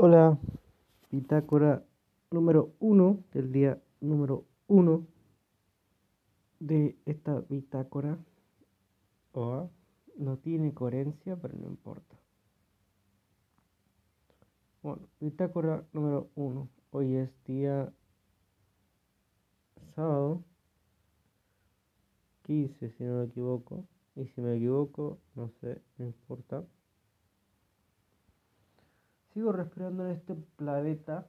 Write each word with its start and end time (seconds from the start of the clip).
Hola, 0.00 0.38
bitácora 1.10 1.82
número 2.30 2.72
uno 2.78 3.24
del 3.32 3.50
día 3.50 3.82
número 4.00 4.44
uno 4.68 5.08
de 6.60 6.96
esta 7.04 7.40
bitácora. 7.40 8.16
O 9.32 9.68
no 10.16 10.36
tiene 10.36 10.72
coherencia, 10.72 11.34
pero 11.34 11.56
no 11.58 11.66
importa. 11.66 12.14
Bueno, 14.84 15.08
bitácora 15.18 15.84
número 15.92 16.30
uno. 16.36 16.68
Hoy 16.92 17.16
es 17.16 17.30
día 17.44 17.92
sábado 19.96 20.44
15, 22.44 22.92
si 22.92 23.02
no 23.02 23.18
me 23.18 23.24
equivoco. 23.24 23.84
Y 24.14 24.26
si 24.28 24.40
me 24.42 24.54
equivoco, 24.54 25.18
no 25.34 25.50
sé, 25.60 25.82
no 25.96 26.04
importa. 26.04 26.64
Sigo 29.38 29.52
respirando 29.52 30.04
en 30.04 30.16
este 30.16 30.34
planeta 30.34 31.28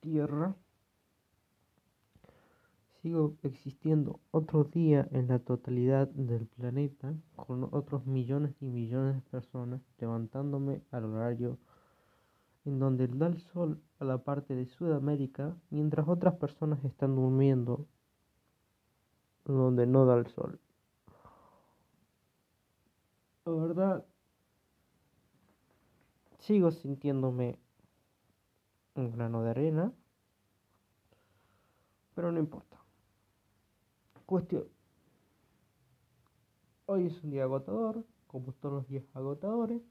Tierra. 0.00 0.56
Sigo 3.00 3.36
existiendo 3.44 4.18
otro 4.32 4.64
día 4.64 5.06
en 5.12 5.28
la 5.28 5.38
totalidad 5.38 6.08
del 6.08 6.48
planeta 6.48 7.14
con 7.36 7.68
otros 7.70 8.04
millones 8.06 8.60
y 8.60 8.66
millones 8.66 9.14
de 9.14 9.20
personas 9.30 9.80
levantándome 10.00 10.82
al 10.90 11.04
horario 11.04 11.56
en 12.64 12.80
donde 12.80 13.06
da 13.06 13.28
el 13.28 13.38
sol 13.38 13.80
a 14.00 14.04
la 14.04 14.18
parte 14.18 14.56
de 14.56 14.66
Sudamérica 14.66 15.56
mientras 15.70 16.08
otras 16.08 16.34
personas 16.34 16.84
están 16.84 17.14
durmiendo 17.14 17.86
donde 19.44 19.86
no 19.86 20.04
da 20.04 20.16
el 20.16 20.26
sol. 20.26 20.58
La 23.44 23.52
verdad, 23.52 24.04
sigo 26.46 26.70
sintiéndome 26.70 27.58
un 28.94 29.10
grano 29.10 29.42
de 29.42 29.50
arena, 29.50 29.92
pero 32.14 32.30
no 32.30 32.38
importa. 32.38 32.80
Cuestión. 34.24 34.64
Hoy 36.86 37.06
es 37.06 37.22
un 37.24 37.30
día 37.30 37.42
agotador, 37.42 38.04
como 38.28 38.52
todos 38.52 38.74
los 38.76 38.88
días 38.88 39.04
agotadores. 39.14 39.82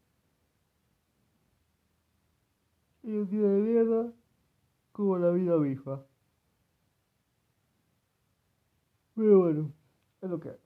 Y 3.03 3.11
un 3.11 3.29
día 3.29 3.47
de 3.47 3.61
mierda, 3.61 4.13
como 4.93 5.17
la 5.17 5.31
vida 5.31 5.57
misma. 5.57 6.05
Pero 9.13 9.39
bueno, 9.39 9.73
es 10.21 10.29
lo 10.29 10.39
que 10.39 10.49
hay. 10.49 10.64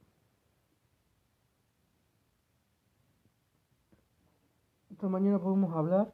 Esta 5.00 5.08
mañana 5.08 5.40
podemos 5.40 5.74
hablar 5.74 6.14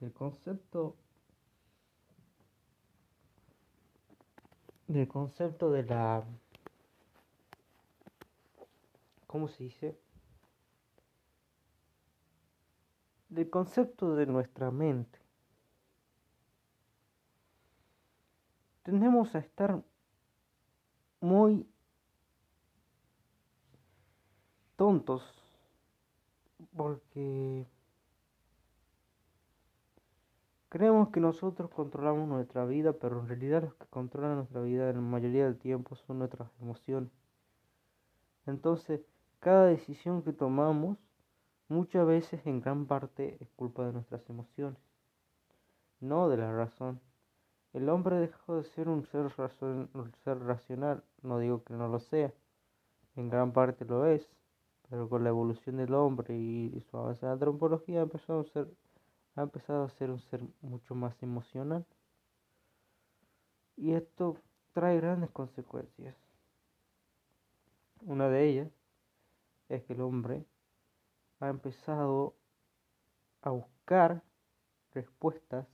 del 0.00 0.12
concepto 0.12 0.96
del 4.88 5.06
concepto 5.06 5.70
de 5.70 5.84
la 5.84 6.24
¿cómo 9.28 9.46
se 9.46 9.62
dice? 9.62 9.96
del 13.28 13.48
concepto 13.48 14.16
de 14.16 14.26
nuestra 14.26 14.72
mente. 14.72 15.20
Tendemos 18.82 19.32
a 19.36 19.38
estar 19.38 19.80
muy 21.20 21.68
tontos 24.74 25.43
porque 26.76 27.66
creemos 30.68 31.10
que 31.10 31.20
nosotros 31.20 31.70
controlamos 31.70 32.28
nuestra 32.28 32.64
vida, 32.64 32.92
pero 32.92 33.20
en 33.20 33.28
realidad 33.28 33.62
los 33.62 33.74
que 33.74 33.86
controlan 33.86 34.36
nuestra 34.36 34.60
vida 34.60 34.90
en 34.90 34.96
la 34.96 35.02
mayoría 35.02 35.44
del 35.44 35.56
tiempo 35.56 35.94
son 35.94 36.18
nuestras 36.18 36.50
emociones. 36.60 37.10
Entonces, 38.46 39.00
cada 39.38 39.66
decisión 39.66 40.22
que 40.22 40.32
tomamos 40.32 40.98
muchas 41.68 42.06
veces 42.06 42.44
en 42.46 42.60
gran 42.60 42.86
parte 42.86 43.36
es 43.40 43.48
culpa 43.50 43.86
de 43.86 43.92
nuestras 43.92 44.28
emociones, 44.28 44.78
no 46.00 46.28
de 46.28 46.38
la 46.38 46.52
razón. 46.52 47.00
El 47.72 47.88
hombre 47.88 48.16
dejó 48.16 48.56
de 48.56 48.64
ser 48.64 48.88
un 48.88 49.04
ser, 49.04 49.28
un 49.60 50.12
ser 50.24 50.38
racional, 50.40 51.04
no 51.22 51.38
digo 51.38 51.64
que 51.64 51.74
no 51.74 51.88
lo 51.88 52.00
sea, 52.00 52.32
en 53.16 53.28
gran 53.30 53.52
parte 53.52 53.84
lo 53.84 54.06
es, 54.06 54.28
pero 54.94 55.08
con 55.08 55.24
la 55.24 55.30
evolución 55.30 55.78
del 55.78 55.92
hombre 55.92 56.38
y, 56.38 56.80
su 56.88 56.96
avance 56.96 57.26
en 57.26 57.30
la 57.30 57.32
antropología 57.32 58.02
a 58.02 58.44
ser 58.44 58.68
ha 59.34 59.42
empezado 59.42 59.82
a 59.82 59.88
ser 59.88 60.08
un 60.08 60.20
ser 60.20 60.40
mucho 60.62 60.94
más 60.94 61.20
emocional 61.20 61.84
y 63.76 63.94
esto 63.94 64.36
trae 64.72 64.98
grandes 64.98 65.30
consecuencias 65.30 66.14
una 68.02 68.28
de 68.28 68.48
ellas 68.48 68.70
es 69.68 69.82
que 69.82 69.94
el 69.94 70.00
hombre 70.00 70.46
ha 71.40 71.48
empezado 71.48 72.36
a 73.42 73.50
buscar 73.50 74.22
respuestas 74.92 75.66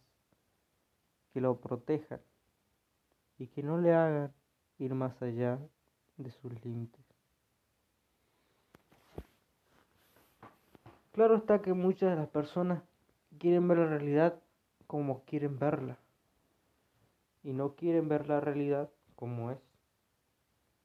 que 1.34 1.42
lo 1.42 1.60
protejan 1.60 2.22
y 3.36 3.48
que 3.48 3.62
no 3.62 3.76
le 3.76 3.92
hagan 3.92 4.32
ir 4.78 4.94
más 4.94 5.20
allá 5.20 5.58
de 6.16 6.30
sus 6.30 6.64
límites. 6.64 7.09
Claro 11.20 11.36
está 11.36 11.60
que 11.60 11.74
muchas 11.74 12.08
de 12.08 12.16
las 12.16 12.28
personas 12.28 12.82
quieren 13.38 13.68
ver 13.68 13.76
la 13.76 13.88
realidad 13.88 14.40
como 14.86 15.22
quieren 15.26 15.58
verla 15.58 15.98
y 17.42 17.52
no 17.52 17.74
quieren 17.74 18.08
ver 18.08 18.26
la 18.26 18.40
realidad 18.40 18.88
como 19.16 19.50
es, 19.50 19.58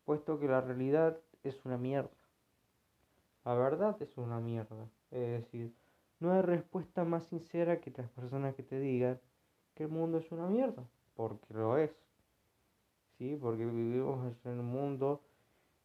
puesto 0.03 0.37
que 0.37 0.49
la 0.49 0.59
realidad 0.59 1.17
es 1.45 1.63
una 1.63 1.77
mierda. 1.77 2.11
La 3.45 3.53
verdad 3.53 3.95
es 4.01 4.17
una 4.17 4.41
mierda. 4.41 4.89
Es 5.09 5.41
decir, 5.41 5.73
no 6.19 6.33
hay 6.33 6.41
respuesta 6.41 7.05
más 7.05 7.23
sincera 7.27 7.79
que 7.79 7.91
las 7.91 8.09
personas 8.09 8.55
que 8.55 8.63
te 8.63 8.77
digan 8.77 9.21
que 9.73 9.83
el 9.83 9.89
mundo 9.89 10.17
es 10.17 10.29
una 10.33 10.47
mierda, 10.47 10.83
porque 11.15 11.53
lo 11.53 11.77
es. 11.77 11.95
¿Sí? 13.17 13.37
Porque 13.41 13.63
vivimos 13.63 14.35
en 14.43 14.59
un 14.59 14.65
mundo 14.65 15.21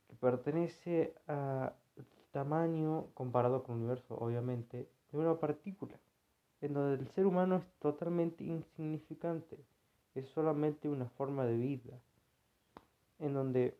que 0.09 0.17
pertenece 0.17 1.15
a 1.29 1.73
tamaño 2.33 3.07
comparado 3.15 3.63
con 3.63 3.77
el 3.77 3.83
universo, 3.83 4.17
obviamente, 4.19 4.89
de 5.13 5.19
una 5.19 5.39
partícula, 5.39 5.99
en 6.61 6.75
donde 6.75 7.03
el 7.03 7.11
ser 7.13 7.27
humano 7.27 7.57
es 7.57 7.65
totalmente 7.81 8.45
insignificante, 8.45 9.59
es 10.15 10.29
solamente 10.31 10.89
una 10.89 11.09
forma 11.11 11.45
de 11.45 11.57
vida, 11.57 11.99
en 13.19 13.35
donde 13.35 13.77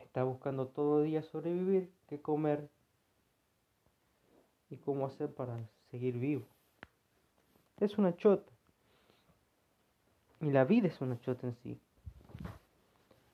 está 0.00 0.24
buscando 0.24 0.68
todo 0.68 1.02
día 1.02 1.22
sobrevivir, 1.22 1.92
qué 2.08 2.20
comer 2.20 2.68
y 4.68 4.76
cómo 4.76 5.06
hacer 5.06 5.32
para 5.32 5.58
seguir 5.90 6.18
vivo. 6.18 6.46
Es 7.78 7.98
una 7.98 8.16
chota. 8.16 8.52
Y 10.40 10.50
la 10.50 10.64
vida 10.64 10.88
es 10.88 11.00
una 11.00 11.20
chota 11.20 11.46
en 11.46 11.54
sí. 11.62 11.80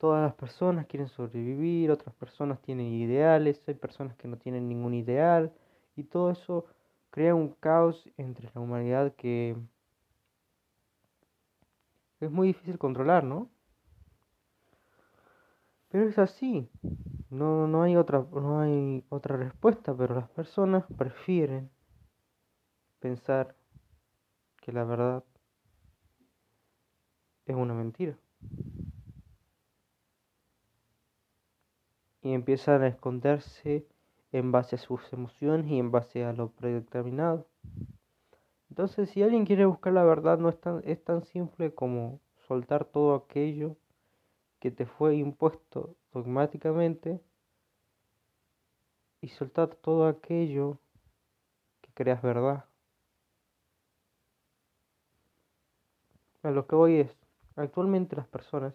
Todas 0.06 0.22
las 0.22 0.34
personas 0.34 0.86
quieren 0.86 1.08
sobrevivir, 1.08 1.90
otras 1.90 2.14
personas 2.14 2.62
tienen 2.62 2.86
ideales, 2.94 3.60
hay 3.66 3.74
personas 3.74 4.14
que 4.16 4.28
no 4.28 4.38
tienen 4.38 4.68
ningún 4.68 4.94
ideal 4.94 5.52
y 5.96 6.04
todo 6.04 6.30
eso 6.30 6.64
crea 7.10 7.34
un 7.34 7.48
caos 7.54 8.08
entre 8.16 8.48
la 8.54 8.60
humanidad 8.60 9.16
que 9.16 9.56
es 12.20 12.30
muy 12.30 12.46
difícil 12.46 12.78
controlar, 12.78 13.24
¿no? 13.24 13.50
Pero 15.88 16.08
es 16.08 16.20
así. 16.20 16.70
No, 17.28 17.66
no 17.66 17.82
hay 17.82 17.96
otra 17.96 18.24
no 18.32 18.60
hay 18.60 19.04
otra 19.08 19.36
respuesta, 19.36 19.92
pero 19.96 20.14
las 20.14 20.28
personas 20.30 20.84
prefieren 20.96 21.68
pensar 23.00 23.56
que 24.62 24.70
la 24.70 24.84
verdad 24.84 25.24
es 27.46 27.56
una 27.56 27.74
mentira. 27.74 28.16
Y 32.26 32.34
empiezan 32.34 32.82
a 32.82 32.88
esconderse 32.88 33.86
en 34.32 34.50
base 34.50 34.74
a 34.74 34.78
sus 34.80 35.12
emociones 35.12 35.70
y 35.70 35.78
en 35.78 35.92
base 35.92 36.24
a 36.24 36.32
lo 36.32 36.50
predeterminado. 36.50 37.46
Entonces, 38.68 39.10
si 39.10 39.22
alguien 39.22 39.46
quiere 39.46 39.64
buscar 39.64 39.92
la 39.92 40.02
verdad, 40.02 40.36
no 40.36 40.48
es 40.48 40.60
tan, 40.60 40.82
es 40.84 41.04
tan 41.04 41.22
simple 41.22 41.72
como 41.72 42.18
soltar 42.48 42.84
todo 42.84 43.14
aquello 43.14 43.76
que 44.58 44.72
te 44.72 44.86
fue 44.86 45.14
impuesto 45.14 45.94
dogmáticamente 46.12 47.20
y 49.20 49.28
soltar 49.28 49.76
todo 49.76 50.08
aquello 50.08 50.78
que 51.80 51.92
creas 51.94 52.22
verdad. 52.22 52.64
A 56.42 56.50
lo 56.50 56.66
que 56.66 56.74
voy 56.74 56.96
es, 56.96 57.16
actualmente 57.54 58.16
las 58.16 58.26
personas 58.26 58.74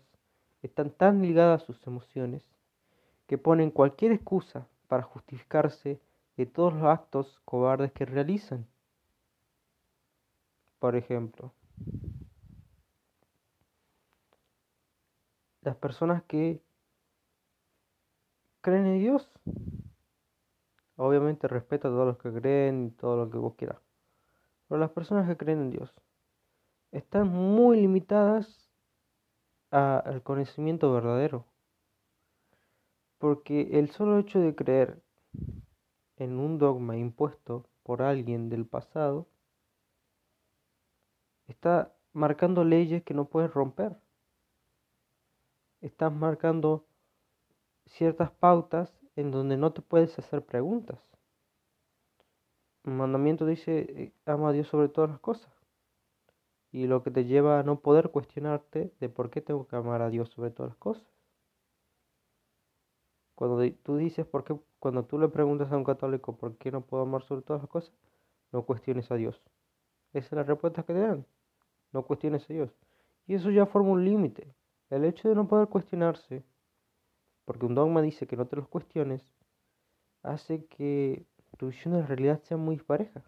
están 0.62 0.90
tan 0.90 1.22
ligadas 1.22 1.62
a 1.62 1.66
sus 1.66 1.86
emociones 1.86 2.46
que 3.32 3.38
ponen 3.38 3.72
cualquier 3.72 4.12
excusa 4.12 4.68
para 4.90 5.04
justificarse 5.04 6.02
de 6.36 6.46
todos 6.46 6.74
los 6.74 6.84
actos 6.84 7.40
cobardes 7.46 7.94
que 7.94 8.04
realizan. 8.04 8.68
Por 10.80 10.98
ejemplo, 10.98 11.54
las 15.62 15.78
personas 15.78 16.24
que 16.24 16.62
creen 18.60 18.88
en 18.88 19.00
Dios, 19.00 19.32
obviamente 20.98 21.48
respeto 21.48 21.88
a 21.88 21.92
todos 21.92 22.08
los 22.08 22.18
que 22.18 22.34
creen 22.34 22.88
y 22.88 22.90
todo 22.90 23.16
lo 23.16 23.32
que 23.32 23.38
vos 23.38 23.56
quieras, 23.56 23.80
pero 24.68 24.78
las 24.78 24.92
personas 24.92 25.26
que 25.30 25.38
creen 25.38 25.62
en 25.62 25.70
Dios 25.70 25.90
están 26.92 27.30
muy 27.30 27.80
limitadas 27.80 28.70
al 29.70 30.22
conocimiento 30.22 30.92
verdadero, 30.92 31.46
porque 33.22 33.78
el 33.80 33.92
solo 33.92 34.18
hecho 34.18 34.40
de 34.40 34.56
creer 34.56 35.00
en 36.18 36.40
un 36.40 36.58
dogma 36.58 36.98
impuesto 36.98 37.68
por 37.84 38.02
alguien 38.02 38.50
del 38.50 38.66
pasado 38.66 39.28
está 41.48 41.94
marcando 42.14 42.64
leyes 42.64 43.04
que 43.04 43.14
no 43.14 43.26
puedes 43.26 43.54
romper. 43.54 43.96
Estás 45.82 46.12
marcando 46.12 46.88
ciertas 47.86 48.32
pautas 48.32 48.92
en 49.16 49.30
donde 49.30 49.56
no 49.56 49.72
te 49.72 49.84
puedes 49.84 50.18
hacer 50.18 50.44
preguntas. 50.44 51.00
El 52.84 52.94
mandamiento 52.94 53.46
dice, 53.46 53.86
eh, 53.88 54.14
ama 54.26 54.50
a 54.50 54.52
Dios 54.52 54.68
sobre 54.68 54.90
todas 54.90 55.12
las 55.12 55.20
cosas. 55.20 55.54
Y 56.72 56.88
lo 56.88 57.04
que 57.04 57.12
te 57.12 57.26
lleva 57.26 57.60
a 57.60 57.64
no 57.64 57.82
poder 57.82 58.10
cuestionarte 58.10 58.92
de 59.00 59.10
por 59.10 59.30
qué 59.30 59.42
tengo 59.42 59.68
que 59.68 59.76
amar 59.76 60.02
a 60.02 60.10
Dios 60.10 60.30
sobre 60.30 60.50
todas 60.50 60.72
las 60.72 60.80
cosas. 60.80 61.21
Cuando 63.42 63.60
tú 63.82 63.98
dices, 63.98 64.24
¿por 64.28 64.44
qué? 64.44 64.56
Cuando 64.78 65.04
tú 65.04 65.18
le 65.18 65.28
preguntas 65.28 65.72
a 65.72 65.76
un 65.76 65.84
católico 65.84 66.38
por 66.38 66.58
qué 66.58 66.70
no 66.70 66.82
puedo 66.82 67.02
amar 67.02 67.24
sobre 67.24 67.42
todas 67.42 67.64
las 67.64 67.72
cosas, 67.72 67.92
no 68.52 68.68
cuestiones 68.68 69.10
a 69.10 69.16
Dios. 69.16 69.42
Esa 70.14 70.28
es 70.28 70.32
la 70.34 70.44
respuesta 70.44 70.84
que 70.84 70.94
te 70.94 71.00
dan. 71.00 71.26
No 71.92 72.06
cuestiones 72.06 72.48
a 72.48 72.54
Dios. 72.54 72.70
Y 73.26 73.34
eso 73.34 73.50
ya 73.50 73.66
forma 73.66 73.94
un 73.94 74.06
límite. 74.06 74.54
El 74.92 75.06
hecho 75.06 75.28
de 75.28 75.34
no 75.34 75.48
poder 75.48 75.70
cuestionarse, 75.70 76.44
porque 77.44 77.66
un 77.66 77.74
dogma 77.74 78.04
dice 78.04 78.28
que 78.28 78.38
no 78.38 78.46
te 78.46 78.58
los 78.58 78.68
cuestiones, 78.68 79.24
hace 80.22 80.68
que 80.68 81.26
tu 81.58 81.70
visión 81.70 81.96
de 81.96 82.02
la 82.02 82.06
realidad 82.06 82.44
sea 82.44 82.58
muy 82.58 82.78
pareja. 82.78 83.24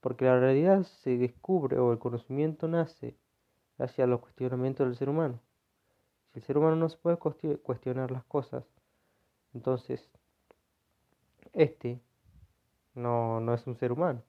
Porque 0.00 0.26
la 0.26 0.38
realidad 0.38 0.82
se 0.82 1.16
descubre 1.16 1.78
o 1.78 1.92
el 1.92 1.98
conocimiento 1.98 2.68
nace 2.68 3.16
hacia 3.78 4.06
los 4.06 4.20
cuestionamientos 4.20 4.86
del 4.86 4.96
ser 4.96 5.08
humano. 5.08 5.40
Si 6.34 6.40
el 6.40 6.44
ser 6.44 6.58
humano 6.58 6.76
no 6.76 6.90
se 6.90 6.98
puede 6.98 7.16
cuestionar 7.16 8.10
las 8.10 8.24
cosas, 8.24 8.64
entonces 9.54 10.10
este 11.52 12.00
no, 12.94 13.40
no 13.40 13.54
es 13.54 13.66
un 13.66 13.76
ser 13.76 13.92
humano 13.92 14.22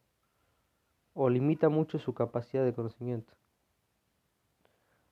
o 1.15 1.29
limita 1.29 1.69
mucho 1.69 1.97
su 1.97 2.13
capacidad 2.13 2.63
de 2.63 2.73
conocimiento. 2.73 3.33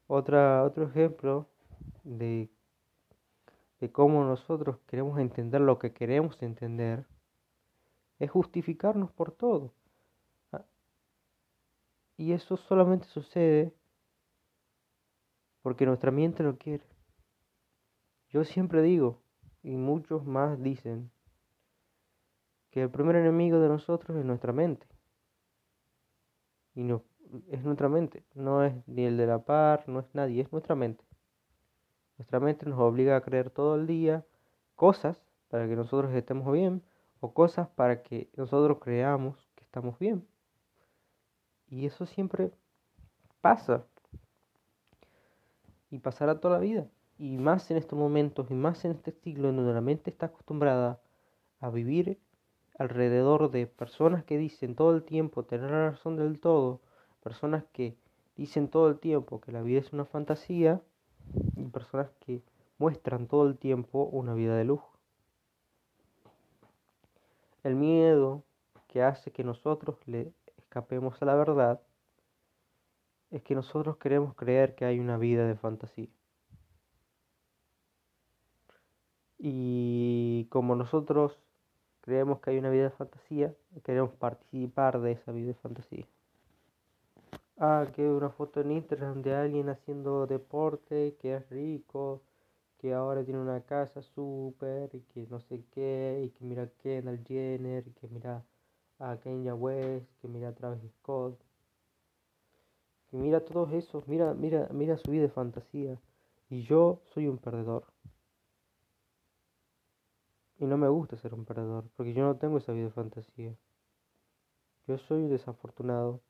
Otra, 0.08 0.64
otro 0.64 0.86
ejemplo 0.86 1.48
de, 2.04 2.50
de 3.80 3.92
cómo 3.92 4.24
nosotros 4.26 4.78
queremos 4.86 5.18
entender 5.18 5.62
lo 5.62 5.80
que 5.80 5.94
queremos 5.94 6.42
entender 6.44 7.08
es 8.20 8.30
justificarnos 8.30 9.12
por 9.12 9.32
todo. 9.32 9.74
Ah, 10.52 10.66
y 12.18 12.34
eso 12.34 12.58
solamente 12.58 13.08
sucede 13.08 13.74
porque 15.62 15.86
nuestra 15.86 16.12
mente 16.12 16.44
lo 16.44 16.58
quiere. 16.58 16.84
Yo 18.30 18.44
siempre 18.44 18.82
digo, 18.82 19.23
y 19.64 19.76
muchos 19.76 20.26
más 20.26 20.62
dicen, 20.62 21.10
que 22.74 22.82
el 22.82 22.90
primer 22.90 23.16
enemigo 23.16 23.60
de 23.60 23.70
nosotros 23.70 24.18
es 24.18 24.26
nuestra 24.26 24.52
mente. 24.52 24.88
Y 26.74 26.84
no, 26.84 27.04
es 27.52 27.64
nuestra 27.64 27.88
mente, 27.88 28.24
no 28.34 28.64
es 28.64 28.74
ni 28.88 29.06
el 29.06 29.16
de 29.16 29.28
la 29.28 29.46
par, 29.46 29.88
no 29.88 30.00
es 30.00 30.08
nadie, 30.14 30.42
es 30.42 30.52
nuestra 30.52 30.74
mente. 30.74 31.06
Nuestra 32.18 32.40
mente 32.40 32.66
nos 32.66 32.80
obliga 32.80 33.16
a 33.16 33.22
creer 33.22 33.52
todo 33.52 33.76
el 33.76 33.86
día 33.86 34.26
cosas 34.76 35.24
para 35.50 35.68
que 35.68 35.76
nosotros 35.76 36.12
estemos 36.14 36.52
bien 36.52 36.82
o 37.20 37.34
cosas 37.34 37.70
para 37.70 38.02
que 38.02 38.30
nosotros 38.36 38.80
creamos 38.82 39.48
que 39.56 39.64
estamos 39.64 40.00
bien. 40.00 40.28
Y 41.68 41.86
eso 41.86 42.08
siempre 42.08 42.52
pasa. 43.40 43.86
Y 45.92 46.00
pasará 46.00 46.40
toda 46.40 46.56
la 46.56 46.60
vida. 46.60 46.88
Y 47.24 47.38
más 47.38 47.72
en 47.72 47.78
estos 47.78 47.98
momentos 47.98 48.52
y 48.52 48.54
más 48.54 48.84
en 48.84 48.92
este 48.92 49.14
siglo 49.14 49.48
en 49.48 49.56
donde 49.56 49.74
la 49.74 49.80
mente 49.80 50.10
está 50.10 50.26
acostumbrada 50.26 51.00
a 51.62 51.70
vivir 51.70 52.20
alrededor 52.78 53.50
de 53.50 53.66
personas 53.66 54.26
que 54.26 54.38
dicen 54.38 54.76
todo 54.76 54.94
el 54.94 55.04
tiempo 55.04 55.46
tener 55.46 55.72
la 55.72 55.92
razón 55.92 56.18
del 56.18 56.42
todo, 56.42 56.82
personas 57.24 57.64
que 57.72 57.96
dicen 58.36 58.68
todo 58.68 58.90
el 58.90 59.00
tiempo 59.00 59.40
que 59.40 59.54
la 59.54 59.62
vida 59.62 59.80
es 59.80 59.94
una 59.94 60.04
fantasía 60.04 60.82
y 61.56 61.64
personas 61.64 62.12
que 62.20 62.42
muestran 62.78 63.28
todo 63.28 63.48
el 63.48 63.58
tiempo 63.58 64.04
una 64.04 64.34
vida 64.34 64.58
de 64.58 64.66
lujo. 64.66 64.92
El 67.64 67.76
miedo 67.76 68.44
que 68.90 69.02
hace 69.02 69.32
que 69.32 69.46
nosotros 69.46 69.96
le 70.08 70.34
escapemos 70.58 71.22
a 71.22 71.26
la 71.26 71.36
verdad 71.36 71.80
es 73.32 73.42
que 73.44 73.56
nosotros 73.56 73.96
queremos 73.96 74.36
creer 74.36 74.76
que 74.76 74.84
hay 74.84 75.00
una 75.00 75.18
vida 75.18 75.48
de 75.48 75.56
fantasía. 75.56 76.10
Y 79.46 80.46
como 80.46 80.74
nosotros 80.74 81.38
creemos 82.00 82.40
que 82.40 82.52
hay 82.52 82.60
una 82.60 82.70
vida 82.70 82.84
de 82.84 82.90
fantasía 82.92 83.54
queremos 83.84 84.12
participar 84.14 85.02
de 85.02 85.12
esa 85.12 85.34
vida 85.34 85.48
de 85.48 85.54
fantasía. 85.56 86.08
Ah, 87.58 87.86
que 87.94 88.08
una 88.10 88.30
foto 88.30 88.62
en 88.62 88.72
Instagram 88.72 89.22
de 89.22 89.36
alguien 89.36 89.68
haciendo 89.68 90.28
deporte, 90.28 91.18
que 91.20 91.36
es 91.36 91.50
rico, 91.50 92.22
que 92.78 92.94
ahora 92.94 93.26
tiene 93.26 93.42
una 93.42 93.60
casa 93.66 94.02
súper, 94.02 94.96
y 94.96 95.02
que 95.14 95.28
no 95.30 95.42
sé 95.42 95.66
qué, 95.72 96.22
y 96.26 96.30
que 96.30 96.46
mira 96.46 96.64
a 96.64 96.68
Kendall 96.82 97.22
Jenner, 97.28 97.86
y 97.86 97.92
que 97.92 98.08
mira 98.08 98.46
a 99.00 99.18
Kenya 99.18 99.56
West, 99.56 100.08
que 100.22 100.30
mira 100.30 100.50
a 100.50 100.56
Travis 100.56 100.90
Scott. 101.00 101.38
Que 103.12 103.18
mira 103.18 103.44
todos 103.44 103.74
esos, 103.74 104.08
mira, 104.08 104.34
mira, 104.34 104.70
mira 104.72 104.98
su 104.98 105.12
vida 105.12 105.24
de 105.24 105.30
fantasía. 105.30 106.00
Y 106.50 106.62
yo 106.62 107.02
soy 107.14 107.28
un 107.28 107.40
perdedor. 107.40 107.93
Y 110.60 110.66
no 110.66 110.78
me 110.78 110.88
gusta 110.88 111.18
ser 111.18 111.34
un 111.34 111.46
perdedor, 111.46 111.86
porque 111.96 112.14
yo 112.14 112.24
no 112.24 112.38
tengo 112.38 112.58
esa 112.58 112.72
vida 112.72 112.86
de 112.86 112.92
fantasía. 112.92 113.56
Yo 114.88 114.98
soy 114.98 115.24
un 115.24 115.30
desafortunado. 115.30 116.22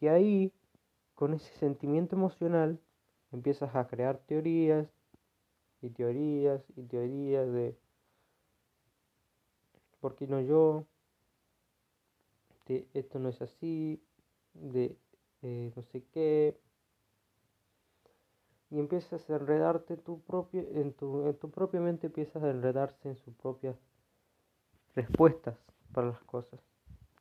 Y 0.00 0.08
ahí, 0.08 0.52
con 1.14 1.34
ese 1.34 1.52
sentimiento 1.54 2.16
emocional, 2.16 2.80
empiezas 3.32 3.74
a 3.74 3.86
crear 3.86 4.18
teorías 4.18 4.88
y 5.82 5.90
teorías 5.90 6.62
y 6.76 6.82
teorías 6.82 7.50
de 7.52 7.76
¿por 10.00 10.14
qué 10.14 10.26
no 10.26 10.40
yo? 10.40 10.86
De 12.66 12.86
esto 12.94 13.18
no 13.18 13.28
es 13.28 13.40
así, 13.42 14.00
de 14.54 14.96
eh, 15.42 15.72
no 15.74 15.82
sé 15.82 16.04
qué, 16.12 16.56
y 18.70 18.78
empiezas 18.80 19.28
a 19.30 19.36
enredarte 19.36 19.96
tu 19.96 20.20
propio, 20.22 20.60
en, 20.72 20.92
tu, 20.92 21.26
en 21.26 21.38
tu 21.38 21.50
propia 21.50 21.80
mente 21.80 22.08
empiezas 22.08 22.42
a 22.42 22.50
enredarse 22.50 23.08
en 23.08 23.16
sus 23.16 23.34
propias 23.34 23.76
respuestas 24.94 25.56
para 25.92 26.08
las 26.08 26.22
cosas. 26.24 26.60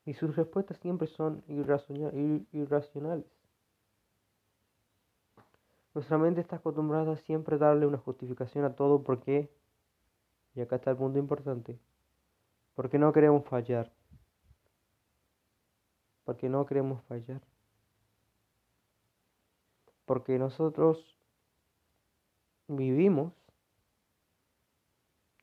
Y 0.05 0.13
sus 0.13 0.35
respuestas 0.35 0.77
siempre 0.77 1.07
son 1.07 1.43
irracionales. 1.47 3.25
Nuestra 5.93 6.17
mente 6.17 6.41
está 6.41 6.57
acostumbrada 6.57 7.13
a 7.13 7.17
siempre 7.17 7.57
darle 7.57 7.87
una 7.87 7.97
justificación 7.97 8.65
a 8.65 8.75
todo 8.75 9.03
porque, 9.03 9.49
y 10.53 10.61
acá 10.61 10.75
está 10.75 10.91
el 10.91 10.97
punto 10.97 11.19
importante, 11.19 11.79
porque 12.75 12.99
no 12.99 13.13
queremos 13.13 13.45
fallar. 13.45 13.91
Porque 16.25 16.49
no 16.49 16.65
queremos 16.65 17.01
fallar. 17.03 17.41
Porque 20.05 20.37
nosotros 20.37 21.14
vivimos, 22.67 23.33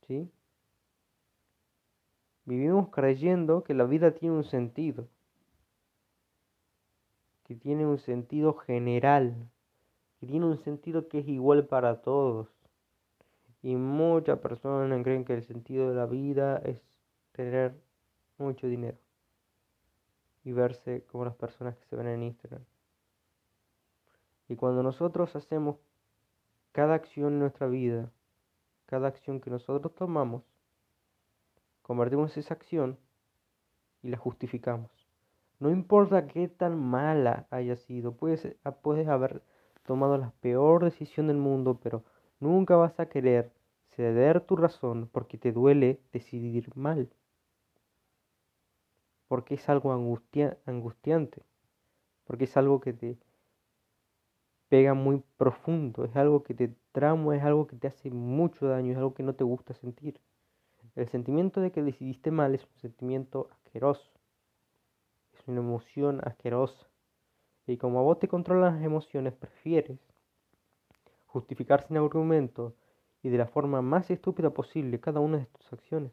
¿sí? 0.07 0.31
Vivimos 2.45 2.89
creyendo 2.89 3.63
que 3.63 3.75
la 3.75 3.85
vida 3.85 4.13
tiene 4.15 4.35
un 4.35 4.45
sentido, 4.45 5.09
que 7.45 7.55
tiene 7.55 7.87
un 7.87 7.99
sentido 7.99 8.55
general, 8.55 9.49
que 10.19 10.27
tiene 10.27 10.47
un 10.47 10.59
sentido 10.59 11.09
que 11.09 11.21
es 11.21 11.29
igual 11.29 11.67
para 11.67 12.03
todos. 12.03 12.49
Y 13.63 13.77
muchas 13.77 14.41
personas 14.41 15.03
creen 15.05 15.25
que 15.25 15.35
el 15.35 15.45
sentido 15.45 15.89
de 15.89 15.95
la 15.95 16.07
vida 16.07 16.59
es 16.65 16.81
tener 17.31 17.81
mucho 18.39 18.67
dinero 18.67 18.99
y 20.45 20.53
verse 20.53 21.05
como 21.07 21.25
las 21.25 21.37
personas 21.37 21.77
que 21.77 21.85
se 21.85 21.95
ven 21.95 22.09
en 22.09 22.25
Instagram. 22.25 22.65
Y 24.49 24.57
cuando 24.57 24.83
nosotros 24.83 25.35
hacemos 25.37 25.77
cada 26.73 26.95
acción 26.95 27.35
en 27.35 27.39
nuestra 27.41 27.69
vida, 27.69 28.11
cada 28.87 29.09
acción 29.09 29.41
que 29.41 29.51
nosotros 29.51 29.95
tomamos, 29.95 30.43
convertimos 31.83 32.37
esa 32.37 32.55
acción 32.55 32.99
y 34.03 34.09
la 34.09 34.17
justificamos. 34.17 34.91
No 35.61 35.71
importa 35.71 36.27
qué 36.27 36.49
tan 36.49 36.79
mala 36.79 37.47
haya 37.51 37.77
sido, 37.77 38.17
puedes, 38.17 38.57
puedes 38.83 39.07
haber 39.07 39.43
tomado 39.85 40.19
la 40.19 40.33
peor 40.41 40.85
decisión 40.85 41.29
del 41.29 41.37
mundo, 41.37 41.79
pero 41.83 42.05
nunca 42.41 42.77
vas 42.77 42.99
a 42.99 43.07
querer 43.07 43.53
ceder 43.91 44.41
tu 44.41 44.57
razón 44.57 45.09
porque 45.13 45.39
te 45.39 45.53
duele 45.53 46.01
decidir 46.13 46.75
mal. 46.75 47.09
Porque 49.29 49.55
es 49.55 49.69
algo 49.69 49.93
angustiante. 49.93 51.43
Porque 52.25 52.45
es 52.45 52.57
algo 52.57 52.81
que 52.81 52.93
te 52.93 53.19
pega 54.73 54.95
muy 54.95 55.23
profundo. 55.37 56.07
Es 56.07 56.17
algo 56.17 56.43
que 56.43 56.55
te 56.55 56.75
trauma, 56.93 57.37
es 57.37 57.43
algo 57.43 57.67
que 57.67 57.77
te 57.77 57.89
hace 57.89 58.11
mucho 58.11 58.67
daño, 58.69 58.93
es 58.93 58.97
algo 58.97 59.13
que 59.13 59.23
no 59.23 59.35
te 59.35 59.45
gusta 59.45 59.75
sentir. 59.75 60.19
El 60.97 61.11
sentimiento 61.11 61.61
de 61.61 61.71
que 61.71 61.83
decidiste 61.83 62.31
mal 62.31 62.55
es 62.55 62.65
un 62.65 62.79
sentimiento 62.81 63.51
asqueroso. 63.53 64.11
Es 65.35 65.47
una 65.47 65.61
emoción 65.61 66.23
asquerosa. 66.25 66.87
Y 67.67 67.77
como 67.77 67.99
a 67.99 68.03
vos 68.03 68.19
te 68.19 68.29
controlan 68.29 68.77
las 68.77 68.83
emociones, 68.83 69.35
prefieres 69.35 70.01
justificar 71.27 71.87
sin 71.87 71.99
argumento 71.99 72.75
y 73.23 73.29
de 73.29 73.37
la 73.37 73.49
forma 73.49 73.83
más 73.83 74.11
estúpida 74.11 74.55
posible 74.55 75.01
cada 75.01 75.21
una 75.21 75.37
de 75.37 75.45
tus 75.45 75.71
acciones. 75.71 76.13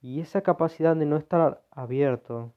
Y 0.00 0.20
esa 0.20 0.40
capacidad 0.40 0.96
de 0.96 1.04
no 1.04 1.18
estar 1.18 1.62
abierto 1.70 2.54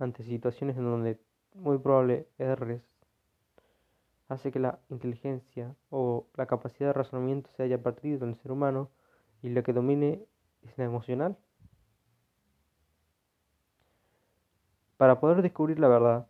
ante 0.00 0.24
situaciones 0.24 0.76
en 0.76 0.82
donde 0.82 1.20
muy 1.54 1.78
probable 1.78 2.28
erres 2.38 2.82
hace 4.28 4.50
que 4.50 4.58
la 4.58 4.78
inteligencia 4.90 5.74
o 5.90 6.26
la 6.34 6.46
capacidad 6.46 6.88
de 6.88 6.92
razonamiento 6.94 7.50
se 7.56 7.62
haya 7.62 7.82
perdido 7.82 8.24
en 8.24 8.30
el 8.30 8.36
ser 8.36 8.52
humano 8.52 8.90
y 9.42 9.48
lo 9.50 9.62
que 9.62 9.72
domine 9.72 10.24
es 10.62 10.76
la 10.78 10.84
emocional. 10.84 11.36
Para 14.96 15.20
poder 15.20 15.42
descubrir 15.42 15.78
la 15.78 15.88
verdad, 15.88 16.26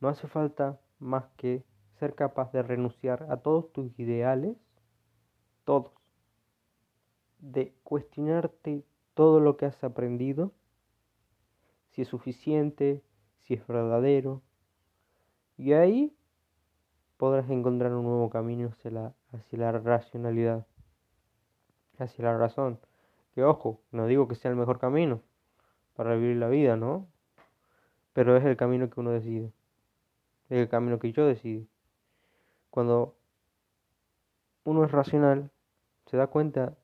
no 0.00 0.08
hace 0.08 0.28
falta 0.28 0.78
más 0.98 1.24
que 1.36 1.64
ser 1.98 2.14
capaz 2.14 2.52
de 2.52 2.62
renunciar 2.62 3.26
a 3.30 3.38
todos 3.38 3.72
tus 3.72 3.98
ideales, 3.98 4.56
todos, 5.64 5.92
de 7.38 7.74
cuestionarte 7.82 8.84
todo 9.14 9.40
lo 9.40 9.56
que 9.56 9.66
has 9.66 9.82
aprendido, 9.84 10.52
si 11.90 12.02
es 12.02 12.08
suficiente, 12.08 13.02
si 13.44 13.54
es 13.54 13.66
verdadero, 13.66 14.42
y 15.56 15.72
ahí 15.72 16.16
podrás 17.16 17.48
encontrar 17.50 17.92
un 17.92 18.04
nuevo 18.04 18.28
camino 18.30 18.68
hacia 18.68 18.90
la, 18.90 19.14
hacia 19.32 19.58
la 19.58 19.72
racionalidad, 19.72 20.66
hacia 21.98 22.24
la 22.24 22.36
razón. 22.36 22.78
Que 23.34 23.44
ojo, 23.44 23.80
no 23.90 24.06
digo 24.06 24.28
que 24.28 24.34
sea 24.34 24.50
el 24.50 24.56
mejor 24.56 24.78
camino 24.78 25.20
para 25.94 26.14
vivir 26.16 26.36
la 26.36 26.48
vida, 26.48 26.76
¿no? 26.76 27.06
Pero 28.12 28.36
es 28.36 28.44
el 28.44 28.56
camino 28.56 28.90
que 28.90 29.00
uno 29.00 29.10
decide, 29.10 29.52
es 30.48 30.58
el 30.58 30.68
camino 30.68 30.98
que 30.98 31.12
yo 31.12 31.26
decido. 31.26 31.64
Cuando 32.70 33.16
uno 34.64 34.84
es 34.84 34.90
racional, 34.90 35.50
se 36.06 36.16
da 36.16 36.26
cuenta 36.26 36.74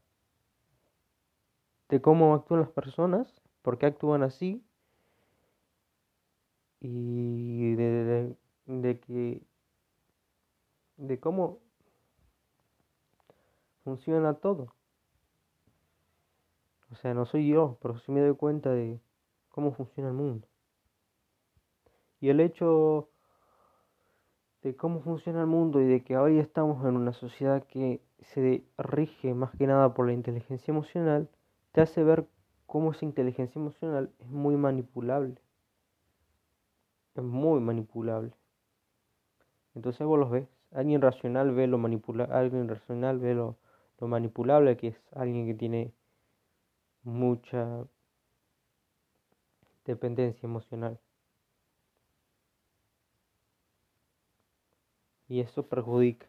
de 1.89 2.01
cómo 2.01 2.35
actúan 2.35 2.61
las 2.61 2.71
personas, 2.71 3.43
por 3.63 3.79
qué 3.79 3.87
actúan 3.87 4.23
así, 4.23 4.65
y 6.81 7.75
de, 7.75 8.37
de 8.67 9.01
que 9.01 9.43
de 10.97 11.21
cómo 11.21 11.59
funciona 13.85 14.35
todo. 14.35 14.75
O 16.91 16.97
sea, 16.97 17.15
no 17.15 17.25
soy 17.25 17.49
yo, 17.49 17.79
pero 17.81 17.99
sí 17.99 18.13
me 18.13 18.21
doy 18.21 18.35
cuenta 18.35 18.71
de 18.71 19.01
cómo 19.49 19.73
funciona 19.73 20.11
el 20.11 20.15
mundo. 20.17 20.47
Y 22.21 22.29
el 22.29 22.41
hecho 22.41 23.09
de 24.63 24.77
cómo 24.77 25.01
funciona 25.01 25.41
el 25.41 25.47
mundo 25.47 25.81
y 25.81 25.87
de 25.87 26.03
que 26.03 26.19
hoy 26.19 26.39
estamos 26.39 26.85
en 26.85 26.97
una 26.97 27.13
sociedad 27.13 27.65
que 27.65 28.03
se 28.21 28.63
rige 28.77 29.33
más 29.35 29.53
que 29.53 29.67
nada 29.67 29.95
por 29.95 30.07
la 30.07 30.13
inteligencia 30.13 30.73
emocional, 30.73 31.29
te 31.73 31.81
hace 31.81 32.05
ver 32.05 32.27
cómo 32.67 32.93
esa 32.93 33.05
inteligencia 33.05 33.59
emocional 33.59 34.11
es 34.19 34.29
muy 34.29 34.57
manipulable. 34.57 35.37
Es 37.21 37.27
muy 37.27 37.61
manipulable. 37.61 38.33
Entonces 39.75 40.07
vos 40.07 40.19
los 40.19 40.31
ves. 40.31 40.49
Alguien 40.73 41.03
racional 41.03 41.53
ve 41.53 41.67
lo 41.67 41.77
manipulable, 41.77 42.33
alguien 42.33 42.67
racional 42.67 43.19
ve 43.19 43.35
lo, 43.35 43.59
lo 43.99 44.09
manipulable 44.09 44.79
que 44.79 44.89
es 44.89 44.97
alguien 45.13 45.47
que 45.47 45.53
tiene 45.53 45.93
mucha 47.03 47.85
dependencia 49.85 50.47
emocional. 50.47 50.99
Y 55.29 55.41
eso 55.41 55.67
perjudica. 55.69 56.27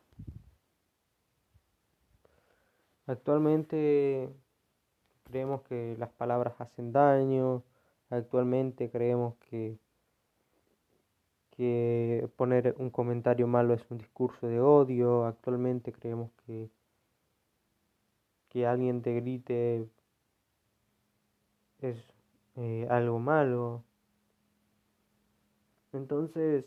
Actualmente 3.07 4.29
creemos 5.23 5.61
que 5.61 5.95
las 5.97 6.09
palabras 6.09 6.59
hacen 6.59 6.91
daño, 6.91 7.63
actualmente 8.09 8.91
creemos 8.91 9.35
que 9.49 9.79
que 11.51 12.29
poner 12.37 12.75
un 12.79 12.89
comentario 12.89 13.47
malo 13.47 13.73
es 13.73 13.85
un 13.89 13.97
discurso 13.97 14.47
de 14.47 14.59
odio. 14.59 15.25
Actualmente 15.25 15.91
creemos 15.91 16.31
que 16.45 16.69
que 18.51 18.67
alguien 18.67 19.01
te 19.01 19.15
grite 19.15 19.87
es 21.79 21.97
eh, 22.57 22.85
algo 22.89 23.17
malo. 23.17 23.83
Entonces, 25.93 26.65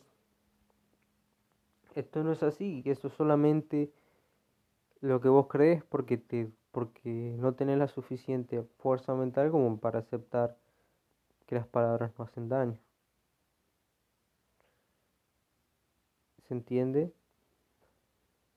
esto 1.95 2.25
no 2.25 2.33
es 2.33 2.43
así, 2.43 2.83
eso 2.87 3.09
es 3.09 3.15
solamente 3.15 3.93
lo 5.01 5.21
que 5.21 5.29
vos 5.29 5.47
crees 5.49 5.85
porque 5.85 6.17
te 6.17 6.51
porque 6.73 7.37
no 7.39 7.55
tenés 7.55 7.79
la 7.79 7.87
suficiente 7.87 8.63
fuerza 8.79 9.15
mental 9.15 9.51
como 9.53 9.79
para 9.79 10.01
aceptar 10.01 10.57
que 11.47 11.55
las 11.55 11.69
palabras 11.69 12.13
no 12.19 12.25
hacen 12.25 12.49
daño. 12.49 12.79
¿Se 16.49 16.55
entiende? 16.55 17.13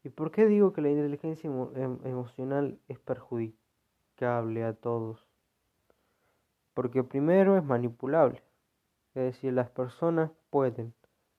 ¿Y 0.04 0.10
por 0.10 0.32
qué 0.32 0.46
digo 0.46 0.74
que 0.74 0.82
la 0.82 0.90
inteligencia 0.90 1.50
em, 1.50 2.00
emocional 2.06 2.80
es 2.88 3.00
perjudicable 3.00 4.64
a 4.64 4.74
todos? 4.74 5.26
Porque 6.74 7.04
primero 7.04 7.58
es 7.58 7.64
manipulable. 7.64 8.44
Es 9.16 9.24
decir, 9.24 9.54
las 9.54 9.70
personas 9.70 10.32
pueden 10.50 10.94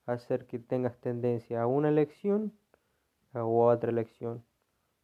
hacer 0.07 0.47
que 0.47 0.59
tengas 0.59 0.99
tendencia 0.99 1.63
a 1.63 1.67
una 1.67 1.91
elección 1.91 2.53
o 3.35 3.71
a 3.71 3.75
otra 3.75 3.91
elección. 3.91 4.43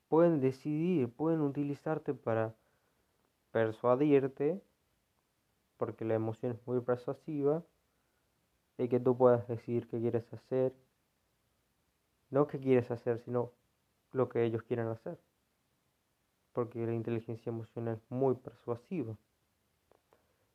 Pueden 0.08 0.40
decidir, 0.40 1.12
pueden 1.12 1.40
utilizarte 1.40 2.14
para 2.14 2.54
persuadirte, 3.52 4.62
porque 5.76 6.04
la 6.04 6.14
emoción 6.14 6.52
es 6.52 6.66
muy 6.66 6.80
persuasiva, 6.80 7.62
de 8.78 8.88
que 8.88 8.98
tú 8.98 9.16
puedas 9.16 9.46
decidir 9.46 9.86
qué 9.88 10.00
quieres 10.00 10.32
hacer 10.32 10.74
no 12.34 12.48
qué 12.48 12.58
quieres 12.58 12.90
hacer, 12.90 13.20
sino 13.20 13.52
lo 14.10 14.28
que 14.28 14.44
ellos 14.44 14.64
quieren 14.64 14.88
hacer. 14.88 15.18
Porque 16.52 16.84
la 16.84 16.92
inteligencia 16.92 17.50
emocional 17.50 17.94
es 17.94 18.10
muy 18.10 18.34
persuasiva. 18.34 19.16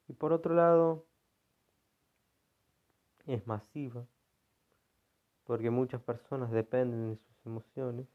Y 0.10 0.14
por 0.14 0.34
otro 0.34 0.54
lado, 0.54 1.06
es 3.26 3.48
masiva. 3.48 4.06
Porque 5.46 5.70
muchas 5.70 6.02
personas 6.02 6.52
dependen 6.52 7.12
de 7.12 7.16
sus 7.16 7.46
emociones. 7.46 8.08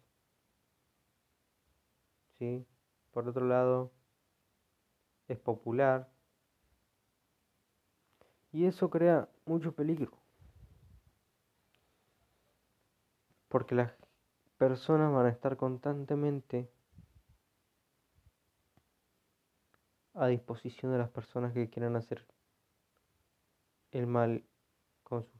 ¿Sí? 2.38 2.66
Por 3.12 3.26
otro 3.26 3.47
lado, 3.47 3.92
es 5.26 5.38
popular. 5.38 6.11
Y 8.52 8.66
eso 8.66 8.90
crea 8.90 9.26
mucho 9.47 9.73
peligro. 9.73 10.24
Porque 13.54 13.76
las 13.76 13.92
personas 14.58 15.12
van 15.12 15.26
a 15.26 15.28
estar 15.28 15.56
constantemente 15.56 16.68
a 20.12 20.26
disposición 20.26 20.90
de 20.90 20.99
las 20.99 21.08
personas 21.08 21.52
que 21.52 21.70
quieran 21.70 21.94
hacer 21.94 22.26
el 23.92 24.08
mal 24.08 24.42
con 25.04 25.23
su, 25.23 25.38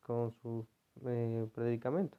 con 0.00 0.32
su 0.40 0.66
eh, 1.04 1.46
predicamento. 1.54 2.16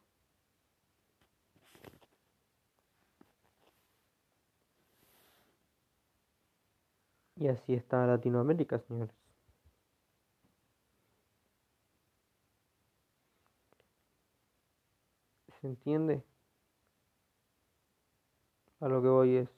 Y 7.38 7.48
así 7.48 7.74
está 7.74 8.06
Latinoamérica, 8.06 8.78
señores. 8.78 9.23
¿Se 15.64 15.70
entiende? 15.70 16.22
A 18.82 18.90
lo 18.90 19.02
que 19.02 19.08
voy 19.08 19.36
es 19.38 19.50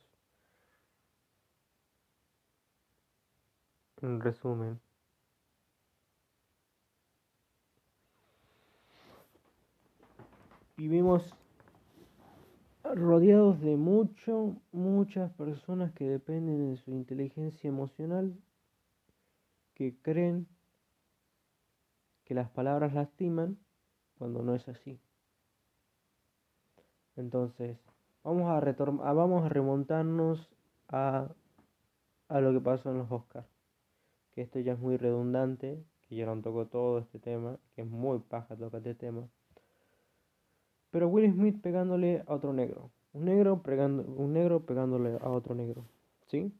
en 4.03 4.21
resumen. 4.21 4.79
Vivimos 10.77 11.33
rodeados 12.83 13.59
de 13.62 13.75
mucho, 13.75 14.57
muchas 14.71 15.31
personas 15.33 15.91
que 15.93 16.07
dependen 16.07 16.69
de 16.69 16.77
su 16.77 16.91
inteligencia 16.91 17.67
emocional, 17.67 18.39
que 19.74 19.97
creen 20.03 20.47
que 22.25 22.35
las 22.35 22.51
palabras 22.51 22.93
lastiman 22.93 23.57
cuando 24.19 24.43
no 24.43 24.53
es 24.53 24.67
así. 24.67 25.00
Entonces, 27.15 27.77
vamos 28.24 28.50
a, 28.50 29.13
vamos 29.13 29.45
a 29.45 29.50
remontarnos 29.50 30.50
a, 30.89 31.29
a 32.27 32.41
lo 32.41 32.53
que 32.53 32.60
pasó 32.60 32.91
en 32.91 32.98
los 32.98 33.12
Oscars. 33.12 33.48
Que 34.34 34.41
esto 34.41 34.60
ya 34.60 34.74
es 34.74 34.79
muy 34.79 34.98
redundante, 34.98 35.84
que 36.07 36.15
ya 36.15 36.25
no 36.25 36.41
tocó 36.41 36.67
todo 36.67 37.00
este 37.00 37.19
tema, 37.19 37.57
que 37.75 37.81
es 37.84 37.88
muy 37.88 38.19
paja 38.19 38.55
tocar 38.55 38.79
este 38.79 38.95
tema. 38.95 39.27
Pero 40.91 41.07
Will 41.07 41.31
Smith 41.34 41.62
pegándole 41.62 42.24
a 42.27 42.34
otro 42.34 42.53
negro. 42.53 42.91
Un 43.13 43.25
negro, 43.25 43.62
pegando, 43.63 44.03
un 44.03 44.34
negro 44.34 44.65
pegándole 44.65 45.17
a 45.22 45.29
otro 45.29 45.55
negro. 45.55 45.86
¿Sí? 46.27 46.53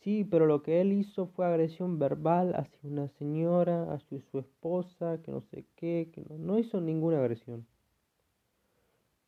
Sí, 0.00 0.24
pero 0.24 0.46
lo 0.46 0.62
que 0.62 0.80
él 0.80 0.92
hizo 0.92 1.26
fue 1.26 1.46
agresión 1.46 1.98
verbal 1.98 2.54
hacia 2.54 2.78
una 2.82 3.08
señora, 3.08 3.92
hacia 3.92 4.20
su 4.20 4.38
esposa, 4.38 5.20
que 5.22 5.32
no 5.32 5.40
sé 5.40 5.66
qué, 5.74 6.10
que 6.12 6.22
no, 6.22 6.38
no 6.38 6.58
hizo 6.58 6.80
ninguna 6.80 7.18
agresión. 7.18 7.66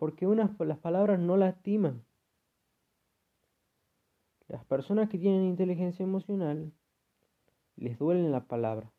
Porque 0.00 0.26
unas, 0.26 0.58
las 0.60 0.78
palabras 0.78 1.20
no 1.20 1.36
lastiman. 1.36 2.02
Las 4.48 4.64
personas 4.64 5.10
que 5.10 5.18
tienen 5.18 5.44
inteligencia 5.44 6.02
emocional 6.02 6.72
les 7.76 7.98
duelen 7.98 8.32
las 8.32 8.44
palabras. 8.44 8.90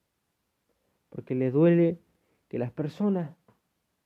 Porque 1.09 1.33
les 1.33 1.51
duele 1.51 1.99
que 2.49 2.59
las 2.59 2.71
personas 2.71 3.35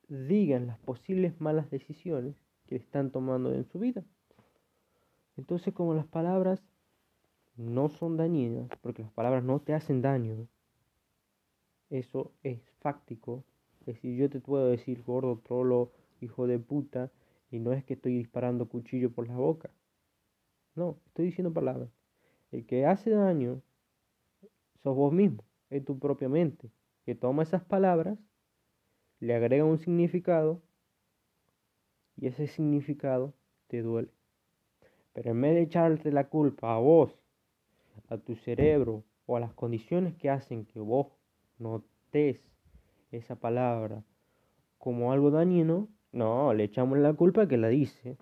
digan 0.08 0.68
las 0.68 0.78
posibles 0.78 1.38
malas 1.38 1.70
decisiones 1.70 2.34
que 2.66 2.76
están 2.76 3.10
tomando 3.10 3.52
en 3.52 3.66
su 3.66 3.78
vida. 3.78 4.02
Entonces, 5.36 5.74
como 5.74 5.92
las 5.92 6.06
palabras 6.06 6.62
no 7.56 7.90
son 7.90 8.16
dañinas, 8.16 8.70
porque 8.80 9.02
las 9.02 9.12
palabras 9.12 9.44
no 9.44 9.60
te 9.60 9.74
hacen 9.74 10.00
daño, 10.00 10.48
eso 11.90 12.32
es 12.42 12.62
fáctico. 12.80 13.44
Es 13.80 13.96
decir, 13.96 14.16
yo 14.16 14.30
te 14.30 14.40
puedo 14.40 14.68
decir 14.68 15.02
gordo, 15.02 15.38
trolo, 15.44 15.92
hijo 16.20 16.46
de 16.46 16.58
puta, 16.58 17.10
y 17.50 17.58
no 17.58 17.72
es 17.72 17.84
que 17.84 17.94
estoy 17.94 18.16
disparando 18.16 18.68
cuchillo 18.68 19.12
por 19.12 19.28
la 19.28 19.36
boca. 19.36 19.70
No, 20.74 20.98
estoy 21.06 21.26
diciendo 21.26 21.52
palabras. 21.52 21.90
El 22.50 22.66
que 22.66 22.86
hace 22.86 23.10
daño 23.10 23.62
sos 24.82 24.96
vos 24.96 25.12
mismo, 25.12 25.44
es 25.70 25.84
tu 25.84 25.98
propia 25.98 26.28
mente, 26.28 26.70
que 27.04 27.14
toma 27.14 27.42
esas 27.42 27.64
palabras, 27.64 28.18
le 29.20 29.34
agrega 29.34 29.64
un 29.64 29.78
significado 29.78 30.62
y 32.16 32.26
ese 32.26 32.46
significado 32.46 33.34
te 33.68 33.82
duele. 33.82 34.10
Pero 35.12 35.30
en 35.30 35.40
vez 35.40 35.54
de 35.54 35.62
echarte 35.62 36.12
la 36.12 36.28
culpa 36.28 36.74
a 36.74 36.78
vos, 36.78 37.18
a 38.08 38.18
tu 38.18 38.36
cerebro 38.36 39.04
o 39.26 39.36
a 39.36 39.40
las 39.40 39.54
condiciones 39.54 40.14
que 40.14 40.30
hacen 40.30 40.66
que 40.66 40.78
vos 40.78 41.08
notes 41.58 42.40
esa 43.10 43.36
palabra 43.36 44.04
como 44.78 45.12
algo 45.12 45.30
dañino, 45.30 45.88
no, 46.16 46.52
le 46.54 46.64
echamos 46.64 46.98
la 46.98 47.12
culpa 47.14 47.46
que 47.48 47.56
la 47.56 47.68
dice 47.68 48.16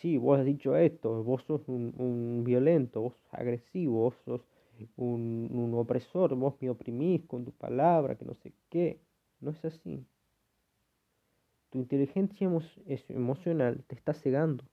sí, 0.00 0.16
vos 0.16 0.38
has 0.38 0.46
dicho 0.46 0.76
esto, 0.76 1.22
vos 1.22 1.42
sos 1.44 1.68
un, 1.68 2.42
violento, 2.44 3.02
vos 3.02 3.14
sos 3.14 3.34
agresivo, 3.34 4.00
vos 4.00 4.16
sos 4.24 4.40
un, 4.96 5.72
opresor, 5.74 6.34
vos 6.34 6.54
me 6.60 6.70
oprimís 6.70 7.24
con 7.26 7.44
tu 7.44 7.52
palabra, 7.52 8.16
que 8.16 8.24
no 8.24 8.34
sé 8.34 8.52
qué. 8.70 9.00
No 9.40 9.50
es 9.50 9.64
así. 9.64 10.06
Tu 11.70 11.78
inteligencia 11.78 12.50
emocional 13.08 13.84
te 13.86 13.94
está 13.94 14.14
cegando. 14.14 14.64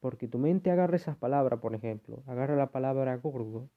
Porque 0.00 0.28
tu 0.28 0.38
mente 0.38 0.70
agarra 0.70 0.96
esas 0.96 1.16
palabras, 1.16 1.60
por 1.60 1.74
ejemplo, 1.74 2.22
agarra 2.26 2.54
la 2.56 2.70
palabra 2.70 3.16
gordo 3.16 3.70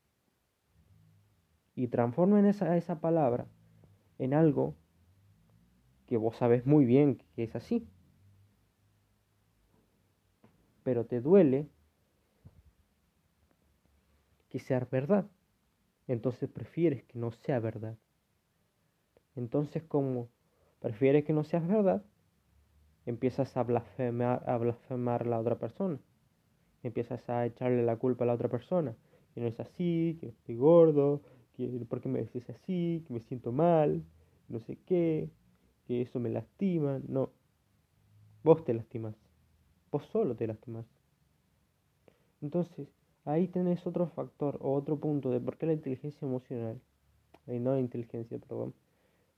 y 1.75 1.87
transforma 1.87 2.39
en 2.39 2.45
esa, 2.47 2.75
esa 2.75 2.99
palabra 2.99 3.47
en 4.19 4.33
algo 4.33 4.75
que 6.07 6.17
vos 6.17 6.35
sabes 6.37 6.65
muy 6.65 6.85
bien 6.85 7.21
que 7.35 7.43
es 7.43 7.55
así 7.55 7.87
pero 10.87 11.05
te 11.05 11.19
duele 11.19 11.67
que 14.47 14.57
sea 14.57 14.87
verdad. 14.89 15.25
Entonces 16.07 16.49
prefieres 16.49 17.03
que 17.03 17.19
no 17.19 17.33
sea 17.33 17.59
verdad. 17.59 17.97
Entonces 19.35 19.83
como 19.83 20.29
prefieres 20.79 21.25
que 21.25 21.33
no 21.33 21.43
sea 21.43 21.59
verdad, 21.59 22.05
empiezas 23.05 23.57
a 23.57 23.63
blasfemar, 23.63 24.49
a 24.49 24.57
blasfemar 24.57 25.23
a 25.23 25.25
la 25.25 25.39
otra 25.41 25.59
persona. 25.59 25.99
Empiezas 26.83 27.29
a 27.29 27.45
echarle 27.45 27.83
la 27.83 27.97
culpa 27.97 28.23
a 28.23 28.27
la 28.27 28.35
otra 28.35 28.47
persona. 28.47 28.95
Que 29.33 29.41
no 29.41 29.47
es 29.47 29.59
así, 29.59 30.17
que 30.21 30.27
estoy 30.27 30.55
gordo, 30.55 31.21
que 31.57 31.67
por 31.89 31.99
qué 31.99 32.07
me 32.07 32.19
decís 32.19 32.49
así, 32.49 33.03
que 33.05 33.13
me 33.13 33.19
siento 33.19 33.51
mal, 33.51 34.05
no 34.47 34.61
sé 34.61 34.77
qué, 34.85 35.29
que 35.87 36.01
eso 36.01 36.19
me 36.19 36.29
lastima. 36.29 36.99
No, 37.07 37.31
vos 38.43 38.63
te 38.63 38.73
lastimas 38.73 39.15
vos 39.91 40.05
solo 40.11 40.35
te 40.35 40.47
lastimas. 40.47 40.85
Entonces, 42.41 42.87
ahí 43.25 43.47
tenés 43.47 43.85
otro 43.87 44.07
factor 44.07 44.57
o 44.61 44.73
otro 44.73 44.99
punto 44.99 45.31
de 45.31 45.39
por 45.39 45.57
qué 45.57 45.65
la 45.65 45.73
inteligencia 45.73 46.25
emocional, 46.25 46.79
y 47.47 47.59
no 47.59 47.73
la 47.73 47.79
inteligencia, 47.79 48.37
perdón, 48.37 48.73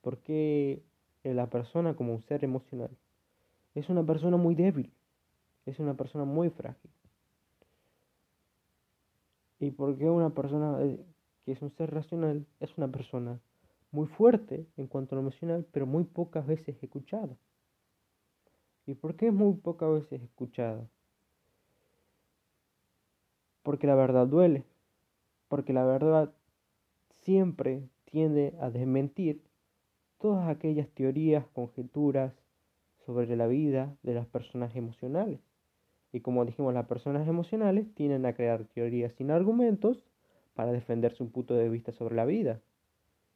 por 0.02 0.18
qué 0.20 0.84
la 1.24 1.50
persona 1.50 1.96
como 1.96 2.14
un 2.14 2.22
ser 2.24 2.44
emocional 2.44 2.90
es 3.76 3.90
una 3.90 4.04
persona 4.06 4.38
muy 4.38 4.56
débil, 4.56 4.92
es 5.66 5.80
una 5.80 5.94
persona 5.94 6.26
muy 6.26 6.50
frágil. 6.50 6.92
Y 9.60 9.72
por 9.72 9.98
qué 9.98 10.10
una 10.10 10.30
persona 10.30 10.82
eh, 10.82 11.06
que 11.46 11.52
es 11.52 11.62
un 11.62 11.70
ser 11.72 11.94
racional 11.94 12.46
es 12.60 12.78
una 12.78 12.88
persona 12.88 13.40
muy 13.92 14.08
fuerte 14.08 14.68
en 14.78 14.88
cuanto 14.88 15.16
a 15.16 15.18
lo 15.18 15.22
emocional, 15.22 15.66
pero 15.72 15.86
muy 15.86 16.04
pocas 16.04 16.46
veces 16.46 16.82
escuchada. 16.82 17.36
¿Y 18.86 18.96
por 18.96 19.16
qué 19.16 19.28
es 19.28 19.34
muy 19.34 19.54
pocas 19.54 19.92
veces 19.92 20.22
escuchada? 20.22 20.88
Porque 23.64 23.88
la 23.88 23.96
verdad 23.96 24.28
duele, 24.28 24.64
porque 25.48 25.74
la 25.74 25.86
verdad 25.86 26.34
siempre 27.22 27.88
tiende 28.06 28.56
a 28.60 28.70
desmentir 28.70 29.44
todas 30.20 30.48
aquellas 30.50 30.90
teorías, 30.90 31.46
conjeturas 31.54 32.34
sobre 33.06 33.36
la 33.36 33.48
vida 33.48 33.96
de 34.04 34.14
las 34.14 34.28
personas 34.28 34.76
emocionales. 34.76 35.40
Y 36.12 36.22
como 36.22 36.46
dijimos, 36.46 36.74
las 36.74 36.88
personas 36.88 37.28
emocionales 37.28 37.94
tienden 37.94 38.26
a 38.26 38.34
crear 38.34 38.66
teorías 38.66 39.14
sin 39.14 39.32
argumentos 39.32 40.04
para 40.56 40.72
defender 40.72 41.14
su 41.14 41.32
punto 41.32 41.54
de 41.54 41.70
vista 41.70 41.92
sobre 41.92 42.16
la 42.16 42.26
vida, 42.26 42.60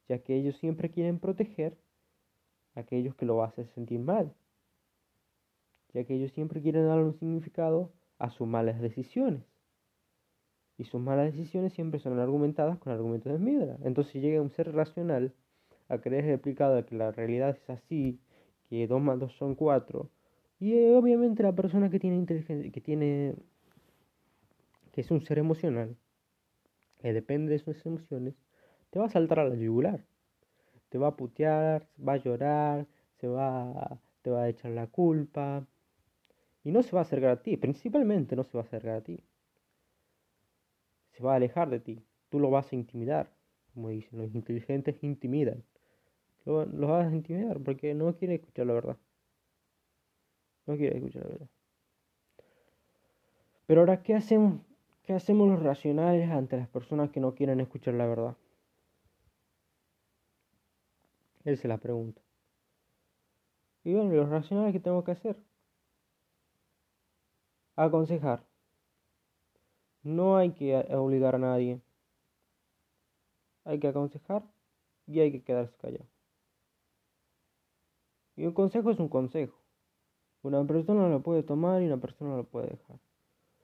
ya 0.08 0.18
que 0.18 0.36
ellos 0.36 0.56
siempre 0.58 0.90
quieren 0.90 1.18
proteger 1.18 1.76
a 2.74 2.80
aquellos 2.80 3.14
que 3.14 3.26
lo 3.26 3.42
hacen 3.42 3.66
sentir 3.74 4.00
mal 4.00 4.34
ya 5.94 6.04
que 6.04 6.14
ellos 6.14 6.32
siempre 6.32 6.60
quieren 6.60 6.86
dar 6.86 6.98
un 6.98 7.14
significado 7.14 7.92
a 8.18 8.30
sus 8.30 8.46
malas 8.46 8.80
decisiones. 8.80 9.42
Y 10.76 10.84
sus 10.84 11.00
malas 11.00 11.32
decisiones 11.32 11.72
siempre 11.72 12.00
son 12.00 12.18
argumentadas 12.18 12.78
con 12.78 12.92
argumentos 12.92 13.32
de 13.32 13.38
mierda. 13.38 13.78
Entonces 13.84 14.20
llega 14.20 14.42
un 14.42 14.50
ser 14.50 14.74
racional 14.74 15.32
a 15.88 15.98
creer 15.98 16.28
explicado 16.30 16.84
que 16.84 16.96
la 16.96 17.12
realidad 17.12 17.50
es 17.50 17.70
así, 17.70 18.18
que 18.68 18.88
2 18.88 19.00
más 19.00 19.20
2 19.20 19.32
son 19.34 19.54
4. 19.54 20.10
Y 20.58 20.74
eh, 20.74 20.96
obviamente 20.96 21.44
la 21.44 21.54
persona 21.54 21.90
que 21.90 22.00
tiene 22.00 22.16
inteligencia, 22.16 22.70
que 22.72 22.80
tiene 22.80 23.36
que 24.90 25.00
es 25.00 25.10
un 25.10 25.20
ser 25.22 25.38
emocional, 25.38 25.96
que 27.00 27.12
depende 27.12 27.52
de 27.52 27.58
sus 27.58 27.84
emociones, 27.84 28.34
te 28.94 29.00
va 29.00 29.06
a 29.06 29.08
saltar 29.08 29.40
a 29.40 29.48
la 29.48 29.56
yugular. 29.56 30.04
Te 30.88 30.98
va 30.98 31.08
a 31.08 31.16
putear, 31.16 31.88
va 31.98 32.12
a 32.12 32.16
llorar, 32.18 32.86
se 33.18 33.26
va, 33.26 33.98
te 34.22 34.30
va 34.30 34.44
a 34.44 34.48
echar 34.48 34.70
la 34.70 34.86
culpa, 34.86 35.66
y 36.62 36.70
no 36.70 36.80
se 36.80 36.92
va 36.92 37.00
a 37.00 37.02
acercar 37.02 37.30
a 37.30 37.42
ti, 37.42 37.56
principalmente 37.56 38.36
no 38.36 38.44
se 38.44 38.56
va 38.56 38.62
a 38.62 38.66
acercar 38.68 38.94
a 38.94 39.00
ti. 39.00 39.18
Se 41.10 41.24
va 41.24 41.32
a 41.32 41.36
alejar 41.36 41.70
de 41.70 41.80
ti. 41.80 42.04
Tú 42.28 42.38
lo 42.38 42.50
vas 42.50 42.72
a 42.72 42.76
intimidar. 42.76 43.32
Como 43.74 43.88
dicen, 43.88 44.16
los 44.16 44.32
inteligentes 44.32 45.02
intimidan. 45.02 45.64
Lo, 46.44 46.64
vas 46.86 47.12
a 47.12 47.16
intimidar 47.16 47.58
porque 47.58 47.94
no 47.94 48.14
quiere 48.14 48.36
escuchar 48.36 48.66
la 48.66 48.74
verdad. 48.74 48.96
No 50.66 50.76
quiere 50.76 50.98
escuchar 50.98 51.24
la 51.24 51.30
verdad. 51.30 51.48
Pero 53.66 53.80
ahora, 53.80 54.04
¿qué 54.04 54.14
hacemos? 54.14 54.60
¿Qué 55.02 55.14
hacemos 55.14 55.48
los 55.48 55.60
racionales 55.60 56.30
ante 56.30 56.56
las 56.56 56.68
personas 56.68 57.10
que 57.10 57.18
no 57.18 57.34
quieren 57.34 57.58
escuchar 57.58 57.94
la 57.94 58.06
verdad? 58.06 58.36
Él 61.44 61.56
se 61.58 61.68
la 61.68 61.78
pregunta. 61.78 62.22
Y 63.84 63.94
bueno, 63.94 64.14
los 64.14 64.28
racionales, 64.28 64.72
¿qué 64.72 64.80
tengo 64.80 65.04
que 65.04 65.12
hacer? 65.12 65.36
aconsejar, 67.76 68.46
No 70.02 70.36
hay 70.36 70.52
que 70.52 70.76
obligar 70.94 71.34
a 71.34 71.38
nadie. 71.38 71.80
Hay 73.64 73.80
que 73.80 73.88
aconsejar 73.88 74.44
y 75.06 75.20
hay 75.20 75.32
que 75.32 75.42
quedarse 75.42 75.76
callado. 75.78 76.06
Y 78.36 78.46
un 78.46 78.52
consejo 78.52 78.90
es 78.90 78.98
un 78.98 79.08
consejo. 79.08 79.58
Una 80.42 80.64
persona 80.66 81.08
lo 81.08 81.22
puede 81.22 81.42
tomar 81.42 81.82
y 81.82 81.86
una 81.86 81.96
persona 81.96 82.36
lo 82.36 82.44
puede 82.44 82.68
dejar. 82.68 82.98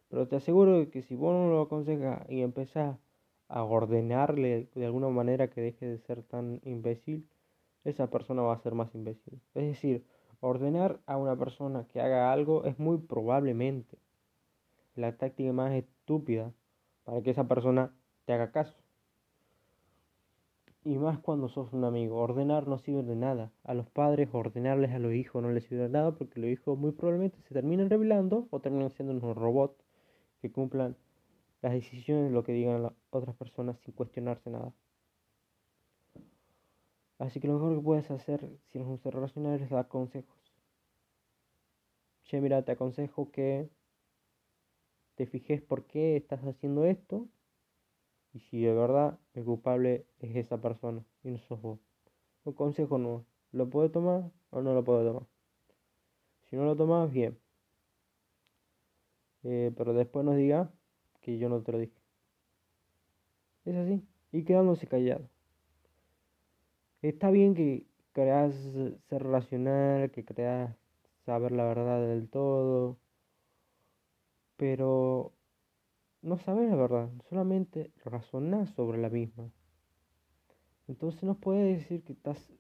Pero 0.09 0.27
te 0.29 0.37
aseguro 0.37 0.91
que 0.91 1.03
si 1.03 1.15
vos 1.15 1.35
no 1.35 1.51
lo 1.51 1.63
aconsejas 1.63 2.25
y 2.31 2.41
empezás 2.41 2.99
a 3.49 3.65
ordenarle 3.65 4.71
de 4.75 4.87
alguna 4.87 5.09
manera 5.09 5.51
que 5.51 5.61
deje 5.61 5.87
de 5.87 5.99
ser 5.99 6.23
tan 6.23 6.61
imbécil, 6.65 7.29
esa 7.85 8.11
persona 8.11 8.43
va 8.43 8.55
a 8.55 8.59
ser 8.59 8.75
más 8.75 8.95
imbécil. 8.95 9.41
Es 9.55 9.65
decir, 9.65 10.05
ordenar 10.41 11.01
a 11.07 11.17
una 11.17 11.37
persona 11.37 11.87
que 11.89 12.01
haga 12.01 12.33
algo 12.33 12.65
es 12.65 12.79
muy 12.79 12.99
probablemente 12.99 13.99
la 14.95 15.17
táctica 15.17 15.53
más 15.53 15.73
estúpida 15.73 16.53
para 17.05 17.23
que 17.23 17.31
esa 17.31 17.49
persona 17.49 17.95
te 18.25 18.33
haga 18.33 18.53
caso. 18.53 18.77
Y 20.83 20.97
más 20.97 21.19
cuando 21.19 21.49
sos 21.49 21.73
un 21.75 21.85
amigo. 21.85 22.17
Ordenar 22.17 22.67
no 22.67 22.79
sirve 22.79 23.03
de 23.03 23.15
nada. 23.15 23.53
A 23.65 23.75
los 23.75 23.91
padres 23.91 24.31
ordenarles 24.33 24.93
a 24.93 24.99
los 24.99 25.13
hijos 25.13 25.43
no 25.43 25.51
les 25.51 25.65
sirve 25.65 25.85
de 25.85 25.89
nada 25.91 26.13
porque 26.13 26.41
los 26.41 26.49
hijos 26.49 26.79
muy 26.79 26.93
probablemente 26.93 27.39
se 27.43 27.53
terminen 27.53 27.91
revelando 27.91 28.49
o 28.51 28.61
terminan 28.61 28.91
siendo 28.91 29.13
unos 29.13 29.37
robots 29.37 29.85
que 30.41 30.51
cumplan 30.51 30.97
las 31.61 31.73
decisiones 31.73 32.25
de 32.25 32.31
lo 32.31 32.45
que 32.45 32.53
digan 32.53 32.83
las 32.83 32.93
otras 33.11 33.37
personas 33.37 33.79
sin 33.81 33.93
cuestionarse 33.93 34.49
nada. 34.49 34.73
Así 37.21 37.39
que 37.39 37.49
lo 37.49 37.55
mejor 37.55 37.77
que 37.77 37.83
puedes 37.83 38.11
hacer 38.11 38.41
si 38.73 38.79
eres 38.79 38.89
un 38.89 38.99
ser 38.99 39.15
racional 39.15 39.61
es 39.61 39.69
dar 39.69 39.89
consejos. 39.89 40.39
Che, 42.25 42.41
mira, 42.41 42.65
te 42.65 42.73
aconsejo 42.73 43.31
que 43.31 43.69
te 45.17 45.27
fijes 45.27 45.61
por 45.61 45.85
qué 45.85 46.17
estás 46.17 46.41
haciendo 46.45 46.87
esto 46.87 47.29
y 48.33 48.41
si 48.41 48.63
de 48.63 48.73
verdad 48.73 49.19
el 49.35 49.45
culpable 49.45 50.07
es 50.21 50.35
esa 50.35 50.63
persona 50.63 51.05
y 51.23 51.31
no 51.31 51.39
sos 51.41 51.61
vos. 51.61 51.79
Un 52.45 52.55
consejo 52.55 52.97
no. 52.97 53.27
¿Lo 53.53 53.69
puede 53.69 53.91
tomar 53.91 54.31
o 54.49 54.63
no 54.63 54.73
lo 54.73 54.83
puede 54.83 55.05
tomar? 55.05 55.27
Si 56.49 56.57
no 56.57 56.65
lo 56.65 56.75
tomas, 56.75 57.13
bien. 57.13 57.39
Eh, 59.43 59.73
pero 59.77 59.93
después 59.93 60.25
nos 60.25 60.37
diga 60.37 60.73
que 61.21 61.37
yo 61.37 61.51
no 61.51 61.61
te 61.61 61.73
lo 61.73 61.79
dije. 61.81 62.01
Es 63.67 63.77
así. 63.77 64.03
Y 64.33 64.45
quedándose 64.45 64.87
callado. 64.87 65.29
Está 67.03 67.31
bien 67.31 67.55
que 67.55 67.87
creas 68.13 68.55
ser 69.09 69.23
racional, 69.25 70.11
que 70.11 70.25
creas 70.25 70.77
saber 71.25 71.53
la 71.53 71.65
verdad 71.65 72.01
del 72.07 72.29
todo. 72.29 72.99
Pero 74.57 75.33
no 76.23 76.37
sabes 76.39 76.69
la 76.69 76.77
verdad, 76.77 77.11
solamente 77.29 77.93
razonás 78.05 78.71
sobre 78.71 78.99
la 78.99 79.09
misma. 79.09 79.51
Entonces 80.89 81.23
no 81.23 81.37
puedes 81.37 81.79
decir 81.79 82.03
que 82.05 82.13
estás 82.13 82.53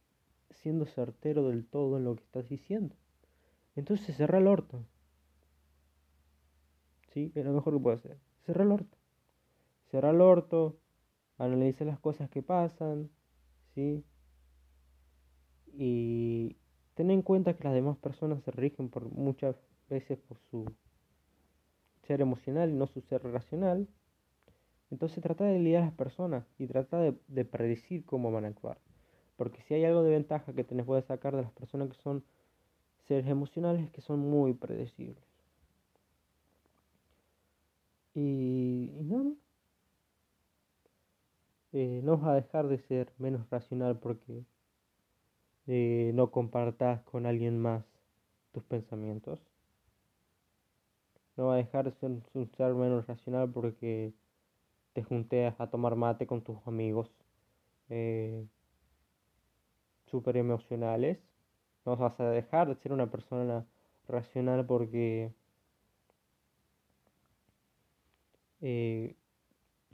siendo 0.50 0.86
certero 0.86 1.48
del 1.48 1.66
todo 1.66 1.98
en 1.98 2.04
lo 2.04 2.16
que 2.16 2.22
estás 2.22 2.48
diciendo. 2.48 2.94
Entonces 3.76 4.16
cerra 4.16 4.38
el 4.38 4.46
orto. 4.46 4.84
¿Sí? 7.12 7.32
Es 7.34 7.44
lo 7.44 7.52
mejor 7.52 7.74
que 7.74 7.80
puede 7.80 7.96
hacer. 7.96 8.18
Cerra 8.46 8.64
el 8.64 8.72
orto. 8.72 8.96
Cerra 9.90 10.10
el 10.10 10.20
orto, 10.20 10.78
analiza 11.38 11.84
las 11.84 11.98
cosas 11.98 12.30
que 12.30 12.42
pasan, 12.42 13.10
¿sí? 13.74 14.04
Y 15.82 16.56
ten 16.94 17.10
en 17.10 17.22
cuenta 17.22 17.56
que 17.56 17.64
las 17.64 17.72
demás 17.72 17.96
personas 17.96 18.42
se 18.42 18.50
rigen 18.50 18.90
por 18.90 19.10
muchas 19.10 19.56
veces 19.88 20.18
por 20.18 20.36
su 20.50 20.70
ser 22.02 22.20
emocional 22.20 22.68
y 22.68 22.74
no 22.74 22.86
su 22.86 23.00
ser 23.00 23.22
racional. 23.22 23.88
Entonces 24.90 25.22
trata 25.22 25.44
de 25.44 25.58
lidiar 25.58 25.84
a 25.84 25.86
las 25.86 25.94
personas 25.94 26.44
y 26.58 26.66
trata 26.66 27.00
de, 27.00 27.44
predecir 27.46 28.04
cómo 28.04 28.30
van 28.30 28.44
a 28.44 28.48
actuar. 28.48 28.76
Porque 29.36 29.62
si 29.62 29.72
hay 29.72 29.86
algo 29.86 30.02
de 30.02 30.10
ventaja 30.10 30.52
que 30.52 30.64
tenés 30.64 30.84
puedes 30.84 31.06
sacar 31.06 31.34
de 31.34 31.40
las 31.40 31.52
personas 31.52 31.88
que 31.88 31.96
son 31.96 32.22
seres 33.08 33.26
emocionales 33.26 33.82
es 33.82 33.90
que 33.90 34.02
son 34.02 34.18
muy 34.18 34.52
predecibles. 34.52 35.24
Y, 38.14 38.90
no, 39.00 39.34
eh, 41.72 42.02
no 42.04 42.18
vas 42.18 42.26
a 42.26 42.34
dejar 42.34 42.68
de 42.68 42.76
ser 42.80 43.10
menos 43.16 43.48
racional 43.48 43.98
porque 43.98 44.44
eh, 45.70 46.12
no 46.14 46.30
compartas 46.30 47.00
con 47.04 47.24
alguien 47.26 47.58
más 47.58 47.84
tus 48.52 48.64
pensamientos 48.64 49.40
no 51.36 51.46
va 51.46 51.54
a 51.54 51.56
dejar 51.56 51.86
de 51.86 51.92
ser 51.92 52.10
un 52.34 52.50
ser 52.56 52.74
menos 52.74 53.06
racional 53.06 53.50
porque 53.50 54.12
te 54.92 55.02
juntes 55.02 55.54
a 55.58 55.70
tomar 55.70 55.96
mate 55.96 56.26
con 56.26 56.42
tus 56.42 56.58
amigos 56.66 57.10
eh, 57.88 58.46
súper 60.06 60.36
emocionales. 60.36 61.18
No 61.86 61.96
vas 61.96 62.18
a 62.20 62.30
dejar 62.30 62.68
de 62.68 62.76
ser 62.76 62.92
una 62.92 63.10
persona 63.10 63.66
racional 64.08 64.66
porque, 64.66 65.32
eh, 68.60 69.16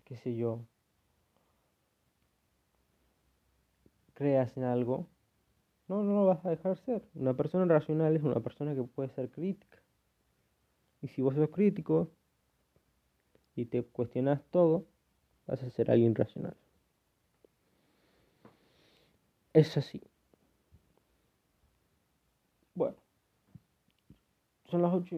qué 0.05 0.17
sé 0.17 0.37
yo, 0.37 0.61
creas 4.15 4.57
en 4.57 4.65
algo. 4.65 5.07
No, 5.89 6.03
no 6.03 6.15
lo 6.15 6.27
vas 6.27 6.45
a 6.45 6.51
dejar 6.51 6.77
ser. 6.79 7.03
Una 7.15 7.35
persona 7.35 7.65
racional 7.73 8.17
es 8.17 8.23
una 8.23 8.41
persona 8.41 8.75
que 8.75 8.83
puede 8.83 9.09
ser 9.11 9.31
crítica. 9.31 9.79
Y 11.03 11.09
si 11.09 11.23
vos 11.23 11.35
sos 11.35 11.49
crítico 11.51 12.11
y 13.55 13.67
te 13.67 13.85
cuestionas 13.85 14.43
todo, 14.51 14.85
vas 15.47 15.63
a 15.63 15.71
ser 15.71 15.91
alguien 15.91 16.15
racional. 16.15 16.57
Es 19.53 19.77
así. 19.77 20.03
Bueno, 22.75 22.97
son 24.69 24.83
las 24.83 24.93
ocho 24.93 25.17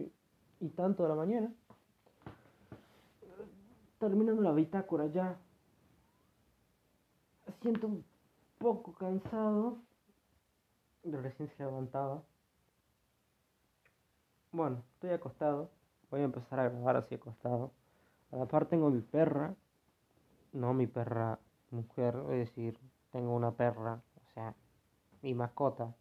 y 0.61 0.69
tanto 0.69 1.03
de 1.03 1.09
la 1.09 1.15
mañana. 1.15 1.51
Terminando 3.99 4.41
la 4.41 4.53
bitácora 4.53 5.07
ya. 5.07 5.37
Siento 7.61 7.87
un 7.87 8.05
poco 8.59 8.93
cansado. 8.93 9.88
Recién 11.03 11.49
se 11.49 11.63
levantaba. 11.63 12.23
Bueno, 14.51 14.83
estoy 14.93 15.11
acostado. 15.11 15.69
Voy 16.11 16.21
a 16.21 16.25
empezar 16.25 16.59
a 16.59 16.69
grabar 16.69 16.97
así 16.97 17.15
acostado. 17.15 17.71
A 18.31 18.37
la 18.37 18.45
par 18.47 18.65
tengo 18.65 18.89
mi 18.89 19.01
perra. 19.01 19.55
No 20.53 20.73
mi 20.73 20.87
perra 20.87 21.39
mujer, 21.71 22.15
es 22.29 22.49
decir, 22.49 22.79
tengo 23.11 23.35
una 23.35 23.51
perra, 23.51 24.01
o 24.15 24.33
sea, 24.33 24.55
mi 25.21 25.33
mascota. 25.33 25.95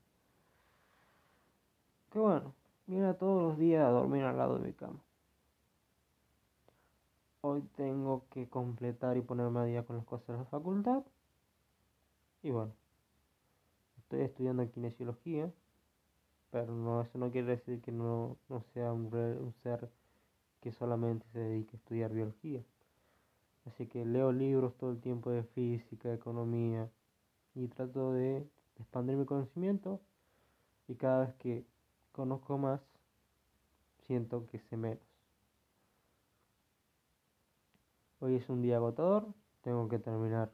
Que 2.11 2.19
bueno, 2.19 2.55
viene 2.87 3.13
todos 3.15 3.43
los 3.43 3.59
días 3.59 3.85
a 3.85 3.91
dormir 3.91 4.25
al 4.25 4.39
lado 4.39 4.59
de 4.59 4.67
mi 4.67 4.73
cama. 4.73 5.01
Hoy 7.43 7.63
tengo 7.77 8.25
que 8.31 8.49
completar 8.49 9.17
y 9.17 9.21
ponerme 9.23 9.61
a 9.61 9.65
día 9.65 9.85
con 9.85 9.97
las 9.97 10.07
cosas 10.07 10.27
de 10.29 10.39
la 10.39 10.45
facultad. 10.47 11.03
Y 12.43 12.51
bueno, 12.51 12.73
estoy 14.09 14.23
estudiando 14.23 14.71
kinesiología 14.71 15.53
pero 16.51 16.75
no, 16.75 17.03
eso 17.03 17.19
no 17.19 17.31
quiere 17.31 17.49
decir 17.49 17.81
que 17.81 17.93
no, 17.93 18.39
sea 18.73 18.93
un, 18.93 19.13
un 19.15 19.55
ser 19.63 19.91
que 20.61 20.73
solamente 20.73 21.27
se 21.33 21.41
dedique 21.41 21.77
a 21.77 21.79
estudiar 21.79 22.13
biología. 22.13 22.63
Así 23.67 23.87
que 23.87 24.05
leo 24.05 24.33
libros 24.33 24.77
todo 24.79 24.91
el 24.91 25.01
tiempo 25.01 25.31
de 25.31 25.43
física, 25.43 26.13
economía 26.13 26.91
y 27.55 27.69
trato 27.69 28.13
de 28.13 28.49
expandir 28.79 29.17
mi 29.17 29.27
conocimiento 29.27 30.01
y 30.89 30.95
cada 30.95 31.27
vez 31.27 31.35
que 31.35 31.67
conozco 32.13 32.57
más 32.57 32.81
siento 34.07 34.47
que 34.47 34.59
sé 34.59 34.77
menos. 34.77 35.03
Hoy 38.21 38.37
es 38.37 38.49
un 38.49 38.63
día 38.63 38.77
agotador, 38.77 39.27
tengo 39.61 39.87
que 39.89 39.99
terminar, 39.99 40.51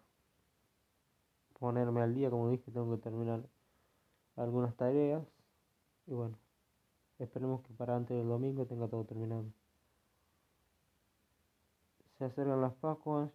ponerme 1.64 2.02
al 2.02 2.14
día, 2.14 2.28
como 2.28 2.50
dije, 2.50 2.70
tengo 2.70 2.94
que 2.94 3.02
terminar 3.02 3.42
algunas 4.36 4.76
tareas 4.76 5.22
y 6.06 6.12
bueno, 6.12 6.36
esperemos 7.18 7.62
que 7.62 7.72
para 7.72 7.96
antes 7.96 8.14
del 8.14 8.28
domingo 8.28 8.66
tenga 8.66 8.86
todo 8.86 9.06
terminado. 9.06 9.46
Se 12.18 12.26
acercan 12.26 12.60
las 12.60 12.74
Pascuas, 12.74 13.30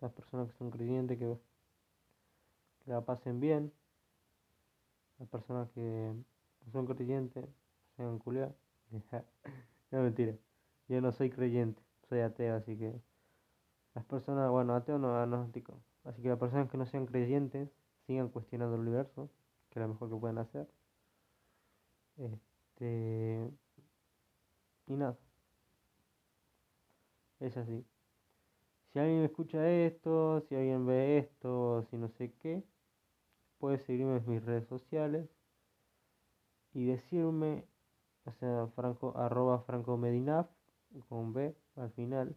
las 0.00 0.10
personas 0.10 0.50
que 0.50 0.58
son 0.58 0.72
creyentes 0.72 1.16
que, 1.20 1.38
la 2.86 3.04
pasen 3.04 3.38
bien, 3.38 3.72
las 5.20 5.28
personas 5.28 5.70
que 5.70 5.80
no 6.64 6.72
son 6.72 6.86
creyentes, 6.86 7.48
sean 7.96 8.18
culiadas. 8.18 8.56
no 9.92 10.02
mentira, 10.02 10.34
yo 10.88 11.00
no 11.00 11.12
soy 11.12 11.30
creyente, 11.30 11.80
soy 12.08 12.22
ateo, 12.22 12.56
así 12.56 12.76
que 12.76 13.00
las 13.94 14.04
personas, 14.04 14.50
bueno, 14.50 14.74
ateo 14.74 14.98
no 14.98 15.14
agnóstico, 15.16 15.80
así 16.06 16.22
que 16.22 16.28
las 16.28 16.38
personas 16.38 16.70
que 16.70 16.78
no 16.78 16.86
sean 16.86 17.06
creyentes 17.06 17.68
sigan 18.06 18.28
cuestionando 18.28 18.76
el 18.76 18.82
universo, 18.82 19.28
que 19.70 19.80
es 19.80 19.82
lo 19.82 19.92
mejor 19.92 20.10
que 20.10 20.16
pueden 20.16 20.38
hacer. 20.38 20.68
Este. 22.16 23.50
Y 24.86 24.96
nada. 24.96 25.18
Es 27.40 27.56
así. 27.56 27.84
Si 28.92 28.98
alguien 28.98 29.24
escucha 29.24 29.68
esto, 29.68 30.40
si 30.48 30.54
alguien 30.54 30.86
ve 30.86 31.18
esto, 31.18 31.84
si 31.90 31.96
no 31.98 32.08
sé 32.08 32.32
qué, 32.40 32.64
puede 33.58 33.78
seguirme 33.78 34.16
en 34.16 34.28
mis 34.28 34.42
redes 34.44 34.66
sociales 34.68 35.28
y 36.72 36.86
decirme, 36.86 37.66
o 38.24 38.32
sea, 38.32 38.68
franco, 38.74 39.12
arroba 39.16 39.60
franco 39.60 39.96
medinaf, 39.96 40.48
con 41.08 41.32
B 41.32 41.54
al 41.76 41.90
final, 41.90 42.36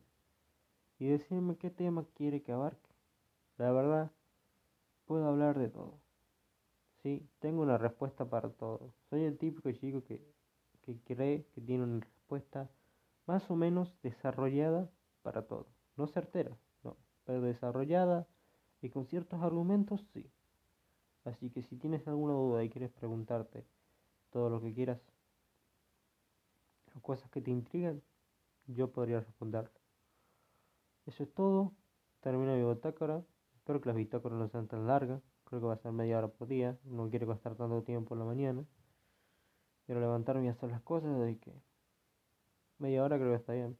y 0.97 1.07
decirme 1.07 1.55
qué 1.55 1.69
tema 1.69 2.05
quiere 2.15 2.41
que 2.41 2.51
abarque. 2.51 2.88
La 3.59 3.71
verdad, 3.71 4.11
puedo 5.05 5.27
hablar 5.27 5.59
de 5.59 5.69
todo. 5.69 5.99
Sí, 7.01 7.27
tengo 7.39 7.61
una 7.63 7.77
respuesta 7.77 8.29
para 8.29 8.49
todo. 8.49 8.93
Soy 9.09 9.23
el 9.23 9.37
típico 9.37 9.71
chico 9.71 10.03
que, 10.03 10.21
que 10.81 10.99
cree 11.01 11.45
que 11.53 11.61
tiene 11.61 11.83
una 11.83 11.99
respuesta 12.01 12.69
más 13.25 13.49
o 13.51 13.55
menos 13.55 13.95
desarrollada 14.03 14.89
para 15.23 15.47
todo. 15.47 15.67
No 15.97 16.07
certera, 16.07 16.57
no, 16.83 16.97
pero 17.25 17.41
desarrollada 17.41 18.27
y 18.81 18.89
con 18.89 19.05
ciertos 19.05 19.41
argumentos, 19.41 20.05
sí. 20.13 20.29
Así 21.25 21.49
que 21.49 21.63
si 21.63 21.77
tienes 21.77 22.07
alguna 22.07 22.33
duda 22.33 22.63
y 22.63 22.69
quieres 22.69 22.91
preguntarte 22.91 23.65
todo 24.31 24.49
lo 24.49 24.61
que 24.61 24.73
quieras, 24.73 25.01
o 26.95 26.99
cosas 27.01 27.31
que 27.31 27.41
te 27.41 27.49
intrigan, 27.49 28.03
yo 28.67 28.91
podría 28.91 29.21
responder. 29.21 29.71
Eso 31.05 31.23
es 31.23 31.33
todo. 31.33 31.73
Termino 32.21 32.55
mi 32.55 32.63
bitácora. 32.63 33.21
Espero 33.69 33.81
que 33.81 33.89
las 33.89 33.97
bitácoras 33.97 34.39
no 34.39 34.47
sean 34.47 34.67
tan 34.67 34.87
largas. 34.87 35.21
Creo 35.43 35.61
que 35.61 35.67
va 35.67 35.73
a 35.73 35.77
ser 35.77 35.91
media 35.91 36.17
hora 36.17 36.27
por 36.27 36.47
día. 36.47 36.75
No 36.85 37.07
quiero 37.11 37.27
gastar 37.27 37.53
tanto 37.53 37.83
tiempo 37.83 38.15
en 38.15 38.19
la 38.19 38.25
mañana. 38.25 38.65
Quiero 39.85 40.01
levantarme 40.01 40.45
y 40.45 40.47
hacer 40.47 40.71
las 40.71 40.81
cosas, 40.81 41.11
así 41.21 41.35
que 41.35 41.51
media 42.79 43.03
hora 43.03 43.17
creo 43.17 43.29
que 43.29 43.35
está 43.35 43.53
bien. 43.53 43.77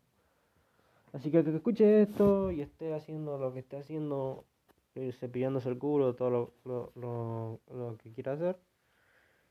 Así 1.11 1.31
que 1.31 1.43
que 1.43 1.55
escuche 1.55 2.03
esto 2.03 2.51
y 2.51 2.61
esté 2.61 2.93
haciendo 2.93 3.39
lo 3.39 3.51
que 3.51 3.61
esté 3.61 3.77
haciendo, 3.77 4.45
eh, 4.93 5.11
cepillándose 5.11 5.69
el 5.69 5.79
culo, 5.79 6.13
todo 6.13 6.29
lo, 6.29 6.53
lo, 6.65 6.91
lo, 6.93 7.59
lo 7.75 7.97
que 7.97 8.13
quiera 8.13 8.33
hacer, 8.33 8.59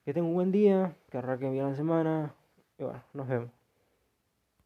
que 0.04 0.14
tenga 0.14 0.28
un 0.28 0.34
buen 0.34 0.52
día, 0.52 0.94
que 1.10 1.18
arranque 1.18 1.50
bien 1.50 1.64
la 1.64 1.74
semana 1.74 2.32
y 2.78 2.84
bueno, 2.84 3.02
nos 3.12 3.26
vemos. 3.26 3.57